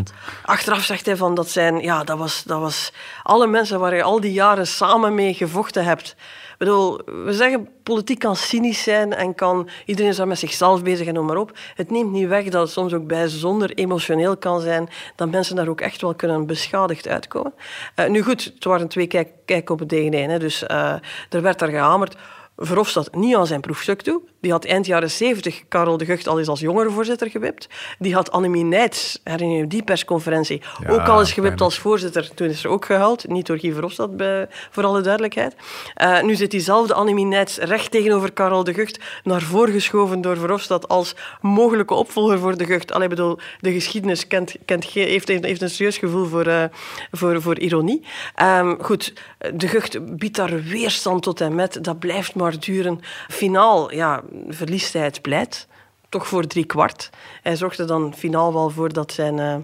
achteraf 0.43 0.83
zegt 0.83 1.05
hij 1.05 1.17
van 1.17 1.35
dat 1.35 1.49
zijn, 1.49 1.79
ja, 1.79 2.03
dat 2.03 2.17
was, 2.17 2.43
dat 2.43 2.59
was 2.59 2.93
alle 3.23 3.47
mensen 3.47 3.79
waar 3.79 3.95
je 3.95 4.03
al 4.03 4.19
die 4.19 4.33
jaren 4.33 4.67
samen 4.67 5.15
mee 5.15 5.33
gevochten 5.33 5.85
hebt. 5.85 6.15
Bedoel, 6.59 6.99
we 7.05 7.33
zeggen 7.33 7.67
politiek 7.83 8.19
kan 8.19 8.35
cynisch 8.35 8.83
zijn 8.83 9.13
en 9.13 9.35
kan 9.35 9.69
iedereen 9.85 10.11
is 10.11 10.17
daar 10.17 10.27
met 10.27 10.39
zichzelf 10.39 10.83
bezig 10.83 11.07
en 11.07 11.13
noem 11.13 11.25
maar 11.25 11.37
op. 11.37 11.57
Het 11.75 11.91
neemt 11.91 12.11
niet 12.11 12.27
weg 12.27 12.43
dat 12.43 12.61
het 12.61 12.71
soms 12.71 12.93
ook 12.93 13.07
bijzonder 13.07 13.73
emotioneel 13.73 14.37
kan 14.37 14.61
zijn, 14.61 14.89
dat 15.15 15.31
mensen 15.31 15.55
daar 15.55 15.67
ook 15.67 15.81
echt 15.81 16.01
wel 16.01 16.15
kunnen 16.15 16.45
beschadigd 16.45 17.07
uitkomen. 17.07 17.53
Uh, 17.95 18.07
nu 18.07 18.21
goed, 18.21 18.43
het 18.43 18.63
waren 18.63 18.87
twee 18.87 19.07
kijk, 19.07 19.29
kijk 19.45 19.69
op 19.69 19.79
het 19.79 19.89
tegen 19.89 20.13
één, 20.13 20.39
dus 20.39 20.63
uh, 20.63 20.93
er 21.29 21.41
werd 21.41 21.59
daar 21.59 21.69
gehamerd. 21.69 22.15
Verhofstadt 22.57 23.15
niet 23.15 23.35
aan 23.35 23.47
zijn 23.47 23.61
proefstuk 23.61 24.01
toe. 24.01 24.21
Die 24.41 24.51
had 24.51 24.65
eind 24.65 24.85
jaren 24.85 25.11
70 25.11 25.63
Karel 25.67 25.97
de 25.97 26.05
Gucht 26.05 26.27
al 26.27 26.39
eens 26.39 26.47
als 26.47 26.59
jongerenvoorzitter 26.59 27.29
gewipt. 27.29 27.67
Die 27.99 28.13
had 28.13 28.31
Annemie 28.31 28.63
Nijts, 28.63 29.19
herinner 29.23 29.57
je 29.57 29.67
die 29.67 29.83
persconferentie, 29.83 30.61
ja, 30.83 30.89
ook 30.89 31.07
al 31.07 31.19
eens 31.19 31.31
gewipt 31.31 31.61
als 31.61 31.79
voorzitter. 31.79 32.33
Toen 32.33 32.47
is 32.47 32.63
er 32.63 32.69
ook 32.69 32.85
gehuild. 32.85 33.27
Niet 33.27 33.45
door 33.45 33.59
Guy 33.59 33.73
Verhofstadt, 33.73 34.17
bij, 34.17 34.47
voor 34.71 34.83
alle 34.83 35.01
duidelijkheid. 35.01 35.55
Uh, 36.01 36.21
nu 36.21 36.35
zit 36.35 36.51
diezelfde 36.51 36.93
Annemie 36.93 37.25
Nijts 37.25 37.57
recht 37.57 37.91
tegenover 37.91 38.31
Karel 38.31 38.63
de 38.63 38.73
Gucht, 38.73 38.99
naar 39.23 39.41
voren 39.41 39.73
geschoven 39.73 40.21
door 40.21 40.37
Verhofstadt 40.37 40.87
als 40.87 41.15
mogelijke 41.41 41.93
opvolger 41.93 42.39
voor 42.39 42.57
de 42.57 42.65
Gucht. 42.65 42.91
Allee, 42.91 43.07
bedoel, 43.07 43.39
de 43.59 43.71
geschiedenis 43.71 44.27
kent, 44.27 44.55
kent, 44.65 44.83
heeft, 44.85 45.27
heeft 45.27 45.61
een 45.61 45.69
serieus 45.69 45.97
gevoel 45.97 46.25
voor, 46.25 46.47
uh, 46.47 46.63
voor, 47.11 47.41
voor 47.41 47.59
ironie. 47.59 48.03
Um, 48.41 48.77
goed, 48.81 49.13
de 49.53 49.67
Gucht 49.67 50.17
biedt 50.17 50.35
daar 50.35 50.63
weerstand 50.63 51.23
tot 51.23 51.41
en 51.41 51.55
met. 51.55 51.77
Dat 51.81 51.99
blijft 51.99 52.35
maar 52.35 52.59
duren. 52.59 52.99
Finaal, 53.27 53.93
ja, 53.93 54.23
verliest 54.47 54.93
het. 54.93 55.67
Toch 56.09 56.27
voor 56.27 56.47
drie 56.47 56.65
kwart. 56.65 57.09
Hij 57.41 57.55
zorgde 57.55 57.85
dan 57.85 58.13
finaal 58.17 58.53
wel 58.53 58.69
voor 58.69 58.93
dat 58.93 59.11
zijn 59.11 59.37
uh, 59.37 59.55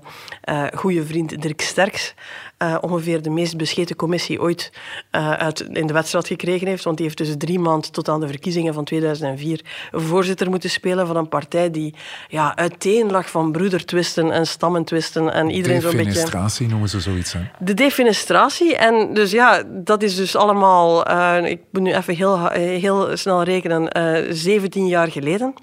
uh, 0.49 0.67
goede 0.75 1.05
vriend 1.05 1.41
Dirk 1.41 1.62
Sterks 1.62 2.13
uh, 2.60 2.77
ongeveer 2.81 3.21
de 3.21 3.29
meest 3.29 3.58
bescheten 3.58 3.95
commissie 3.95 4.41
ooit 4.41 4.71
uit, 5.12 5.60
in 5.60 5.88
de 5.88 5.93
wedstrijd 5.93 6.27
gekregen 6.27 6.67
heeft. 6.67 6.84
Want 6.84 6.97
die 6.97 7.05
heeft 7.05 7.17
dus 7.17 7.36
drie 7.38 7.60
maanden 7.60 7.91
tot 7.91 8.10
aan 8.10 8.19
de 8.19 8.27
verkiezingen 8.27 8.73
van 8.73 8.84
2004 8.84 9.62
voorzitter 9.91 10.49
moeten 10.49 10.69
spelen 10.69 11.08
van 11.08 11.15
een 11.15 11.29
partij 11.29 11.71
die 11.71 11.93
ja, 12.27 12.55
uiteen 12.55 13.12
lag 13.12 13.29
van 13.29 13.51
broedertwisten 13.51 14.31
en 14.31 14.47
stammentwisten. 14.47 15.34
En 15.34 15.49
iedereen 15.49 15.81
zo'n 15.81 15.91
beetje... 15.91 16.05
Defenestratie 16.05 16.67
noemen 16.67 16.89
ze 16.89 16.99
zoiets, 16.99 17.34
hè? 17.34 17.39
De 17.60 17.73
defenestratie. 17.73 18.75
En 18.75 19.13
dus 19.13 19.31
ja, 19.31 19.63
dat 19.67 20.03
is 20.03 20.15
dus 20.15 20.36
allemaal... 20.36 21.12
ik 21.45 21.62
moet 21.71 21.81
nu 21.81 21.93
even 21.93 22.15
heel, 22.15 22.47
heel 22.49 23.17
snel 23.17 23.43
rekenen. 23.43 23.89
17 24.36 24.88
jaar 24.88 25.12
geleden. 25.12 25.53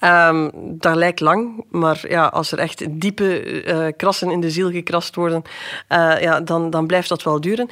Um, 0.00 0.50
dat 0.54 0.96
lijkt 0.96 1.20
lang, 1.20 1.64
maar 1.70 2.04
ja, 2.08 2.26
als 2.26 2.52
er 2.52 2.58
echt 2.58 3.00
diepe 3.00 3.64
uh, 3.64 3.86
krassen 3.96 4.30
in 4.30 4.40
de 4.40 4.50
ziel 4.50 4.70
gekrast 4.70 5.14
worden, 5.14 5.42
uh, 5.88 6.20
ja, 6.20 6.40
dan, 6.40 6.70
dan 6.70 6.86
blijft 6.86 7.08
dat 7.08 7.22
wel 7.22 7.40
duren. 7.40 7.68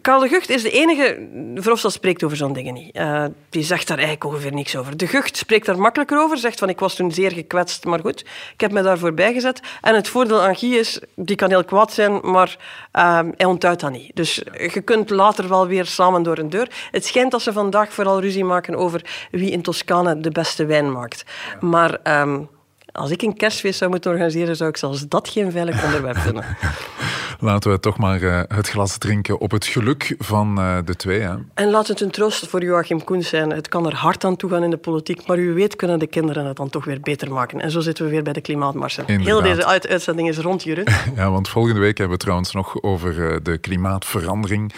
Karel 0.00 0.20
de 0.20 0.28
Gucht 0.28 0.50
is 0.50 0.62
de 0.62 0.70
enige... 0.70 1.28
Verhofstadt 1.54 1.94
spreekt 1.94 2.24
over 2.24 2.36
zo'n 2.36 2.52
dingen 2.52 2.74
niet. 2.74 2.96
Uh, 2.96 3.24
die 3.50 3.62
zegt 3.62 3.88
daar 3.88 3.98
eigenlijk 3.98 4.26
ongeveer 4.26 4.52
niks 4.52 4.76
over. 4.76 4.96
De 4.96 5.06
Gucht 5.06 5.36
spreekt 5.36 5.66
daar 5.66 5.78
makkelijker 5.78 6.18
over. 6.18 6.38
Zegt 6.38 6.58
van, 6.58 6.68
ik 6.68 6.78
was 6.78 6.94
toen 6.94 7.12
zeer 7.12 7.32
gekwetst, 7.32 7.84
maar 7.84 8.00
goed. 8.00 8.20
Ik 8.52 8.60
heb 8.60 8.72
me 8.72 8.82
daarvoor 8.82 9.14
bijgezet. 9.14 9.60
En 9.80 9.94
het 9.94 10.08
voordeel 10.08 10.42
aan 10.42 10.56
Guy 10.56 10.74
is, 10.74 11.00
die 11.14 11.36
kan 11.36 11.48
heel 11.48 11.64
kwaad 11.64 11.92
zijn, 11.92 12.20
maar 12.22 12.56
uh, 12.92 13.20
hij 13.36 13.46
ontduidt 13.46 13.80
dat 13.80 13.90
niet. 13.90 14.10
Dus 14.16 14.42
je 14.52 14.80
kunt 14.80 15.10
later 15.10 15.48
wel 15.48 15.66
weer 15.66 15.86
samen 15.86 16.22
door 16.22 16.38
een 16.38 16.50
deur. 16.50 16.70
Het 16.90 17.04
schijnt 17.04 17.30
dat 17.30 17.42
ze 17.42 17.52
vandaag 17.52 17.92
vooral 17.92 18.20
ruzie 18.20 18.44
maken 18.44 18.74
over 18.74 19.28
wie 19.30 19.50
in 19.50 19.62
Toscane 19.62 20.20
de 20.20 20.30
beste 20.30 20.64
wijn 20.64 20.92
maakt. 20.92 21.24
Maar... 21.60 22.20
Um, 22.20 22.48
als 22.94 23.10
ik 23.10 23.22
een 23.22 23.36
kerstfeest 23.36 23.78
zou 23.78 23.90
moeten 23.90 24.10
organiseren, 24.10 24.56
zou 24.56 24.70
ik 24.70 24.76
zelfs 24.76 25.08
dat 25.08 25.28
geen 25.28 25.52
veilig 25.52 25.84
onderwerp 25.84 26.16
vinden. 26.16 26.44
Laten 27.40 27.70
we 27.70 27.80
toch 27.80 27.98
maar 27.98 28.22
uh, 28.22 28.40
het 28.48 28.68
glas 28.68 28.98
drinken 28.98 29.38
op 29.38 29.50
het 29.50 29.66
geluk 29.66 30.14
van 30.18 30.58
uh, 30.58 30.78
de 30.84 30.96
twee. 30.96 31.20
Hè? 31.20 31.34
En 31.54 31.70
laat 31.70 31.88
het 31.88 32.00
een 32.00 32.10
troost 32.10 32.46
voor 32.46 32.62
Joachim 32.62 33.04
Koens 33.04 33.28
zijn. 33.28 33.50
Het 33.50 33.68
kan 33.68 33.86
er 33.86 33.94
hard 33.94 34.24
aan 34.24 34.36
toe 34.36 34.50
gaan 34.50 34.62
in 34.62 34.70
de 34.70 34.76
politiek, 34.76 35.26
maar 35.26 35.38
u 35.38 35.54
weet 35.54 35.76
kunnen 35.76 35.98
de 35.98 36.06
kinderen 36.06 36.46
het 36.46 36.56
dan 36.56 36.70
toch 36.70 36.84
weer 36.84 37.00
beter 37.00 37.32
maken. 37.32 37.60
En 37.60 37.70
zo 37.70 37.80
zitten 37.80 38.04
we 38.04 38.10
weer 38.10 38.22
bij 38.22 38.32
de 38.32 38.40
klimaatmarsen. 38.40 39.04
Heel 39.06 39.42
deze 39.42 39.66
uit 39.66 39.88
uitzending 39.88 40.28
is 40.28 40.38
rond, 40.38 40.62
Jeroen. 40.62 40.86
ja, 41.16 41.30
want 41.30 41.48
volgende 41.48 41.80
week 41.80 41.98
hebben 41.98 42.16
we 42.16 42.22
trouwens 42.22 42.52
nog 42.52 42.82
over 42.82 43.14
uh, 43.14 43.36
de 43.42 43.58
klimaatverandering. 43.58 44.72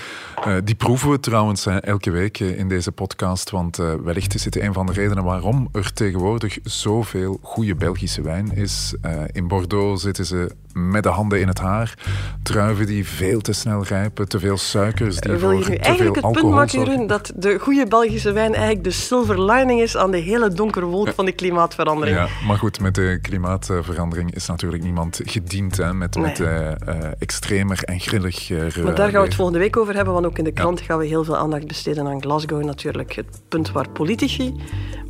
die 0.64 0.74
proeven 0.74 1.10
we 1.10 1.20
trouwens 1.20 1.66
elke 1.66 2.10
week 2.10 2.38
in 2.38 2.68
deze 2.68 2.92
podcast, 2.92 3.50
want 3.50 3.76
wellicht 3.76 4.34
is 4.34 4.44
het 4.44 4.60
een 4.60 4.72
van 4.72 4.86
de 4.86 4.92
redenen 4.92 5.24
waarom 5.24 5.68
er 5.72 5.92
tegenwoordig 5.92 6.58
zoveel 6.62 7.38
goede 7.42 7.74
Belgische 7.74 8.22
wijn 8.22 8.52
is. 8.54 8.94
in 9.32 9.48
Bordeaux 9.48 10.02
zitten 10.02 10.26
ze 10.26 10.50
met 10.76 11.02
de 11.02 11.08
handen 11.08 11.40
in 11.40 11.48
het 11.48 11.58
haar. 11.58 11.94
Druiven 12.42 12.86
die 12.86 13.08
veel 13.08 13.40
te 13.40 13.52
snel 13.52 13.84
rijpen, 13.84 14.28
te 14.28 14.38
veel 14.38 14.56
suikers 14.56 15.16
die 15.16 15.32
Wil 15.32 15.52
je 15.52 15.68
nu 15.68 15.74
eigenlijk 15.74 16.16
het 16.16 16.32
punt 16.32 16.50
maken, 16.50 16.78
Jeroen, 16.78 17.06
dat 17.06 17.32
de 17.36 17.58
goede 17.58 17.86
Belgische 17.86 18.32
wijn 18.32 18.54
eigenlijk 18.54 18.84
de 18.84 18.90
silver 18.90 19.42
lining 19.42 19.80
is 19.80 19.96
aan 19.96 20.10
de 20.10 20.18
hele 20.18 20.48
donkere 20.48 20.86
wolk 20.86 21.12
van 21.14 21.24
de 21.24 21.32
klimaatverandering? 21.32 22.16
Ja, 22.16 22.28
maar 22.46 22.58
goed, 22.58 22.80
met 22.80 22.94
de 22.94 23.18
klimaatverandering 23.22 24.34
is 24.34 24.46
natuurlijk 24.46 24.82
niemand 24.82 25.20
gediend 25.24 25.76
hè, 25.76 25.94
met, 25.94 26.16
met 26.16 26.38
uh, 26.38 26.70
extremer 27.18 27.82
en 27.82 28.00
grilliger. 28.00 28.84
maar 28.84 28.94
daar 28.94 29.10
gaan 29.10 29.20
we 29.20 29.26
het 29.26 29.34
volgende 29.34 29.58
week 29.58 29.76
over 29.76 29.94
hebben, 29.94 30.14
want 30.14 30.26
ook 30.26 30.38
in 30.38 30.44
de 30.44 30.52
krant 30.52 30.80
gaan 30.80 30.98
we 30.98 31.06
heel 31.06 31.24
veel 31.24 31.36
aandacht 31.36 31.66
besteden 31.66 32.06
aan 32.06 32.20
Glasgow 32.20 32.64
natuurlijk. 32.64 33.12
Het 33.12 33.26
punt 33.48 33.72
waar 33.72 33.88
politici 33.88 34.54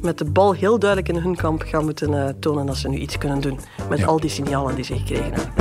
met 0.00 0.18
de 0.18 0.24
bal 0.24 0.52
heel 0.52 0.79
duidelijk 0.79 1.11
in 1.12 1.22
hun 1.22 1.37
kamp 1.37 1.62
gaan 1.62 1.85
moeten 1.85 2.37
tonen 2.40 2.66
dat 2.66 2.76
ze 2.76 2.88
nu 2.88 2.96
iets 2.96 3.18
kunnen 3.18 3.40
doen 3.40 3.59
met 3.88 4.07
al 4.07 4.20
die 4.20 4.31
signalen 4.31 4.74
die 4.74 4.85
ze 4.85 4.96
gekregen 4.96 5.33
hebben. 5.33 5.55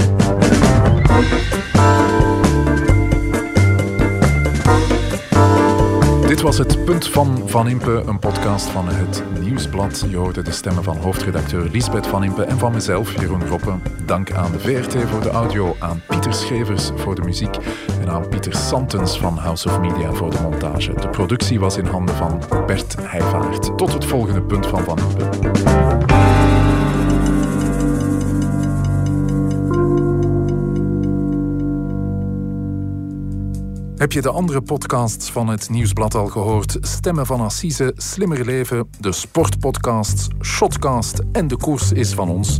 Dit 6.28 6.44
was 6.44 6.58
het 6.58 6.86
Punt 6.86 7.08
van 7.08 7.42
Van 7.46 7.68
Impe, 7.68 8.04
een 8.06 8.20
podcast 8.20 8.70
van 8.70 8.88
het 8.88 9.24
Nieuwsblad. 9.40 10.06
Je 10.10 10.18
hoorde 10.18 10.42
de 10.42 10.52
stemmen 10.52 10.84
van 10.84 10.98
hoofdredacteur 10.98 11.70
Lisbeth 11.72 12.08
Van 12.08 12.24
Impe 12.24 12.44
en 12.44 12.58
van 12.58 12.74
mezelf, 12.74 13.20
Jeroen 13.20 13.48
Roppe. 13.48 13.74
Dank 14.06 14.32
aan 14.32 14.52
de 14.52 14.60
VRT 14.60 15.10
voor 15.10 15.22
de 15.22 15.30
audio, 15.30 15.76
aan 15.80 16.02
Pieter 16.08 16.34
Schevers 16.34 16.92
voor 16.96 17.16
de 17.16 17.22
muziek 17.22 17.58
en 18.02 18.10
aan 18.10 18.28
Pieter 18.30 18.56
Santens 18.56 19.20
van 19.20 19.38
House 19.38 19.70
of 19.70 19.80
Media 19.80 20.12
voor 20.12 20.30
de 20.30 20.42
montage. 20.42 20.94
De 20.94 21.10
productie 21.10 21.60
was 21.60 21.78
in 21.78 21.86
handen 21.86 22.16
van 22.16 22.42
Bert 22.66 22.96
Heijvaart. 23.02 23.78
Tot 23.78 23.94
het 23.94 24.06
volgende 24.06 24.42
Punt 24.42 24.68
van 24.68 24.84
Van 24.84 25.00
Impe. 25.00 25.85
Heb 33.98 34.12
je 34.12 34.22
de 34.22 34.30
andere 34.30 34.62
podcasts 34.62 35.32
van 35.32 35.48
het 35.48 35.70
Nieuwsblad 35.70 36.16
al 36.16 36.28
gehoord? 36.28 36.78
Stemmen 36.82 37.26
van 37.26 37.42
Assise, 37.42 37.94
Slimmer 37.96 38.46
Leven, 38.46 38.90
de 39.00 39.12
Sportpodcasts, 39.12 40.28
Shotcast 40.42 41.22
en 41.32 41.48
De 41.48 41.58
Koers 41.58 41.92
is 41.92 42.14
van 42.14 42.30
ons. 42.30 42.60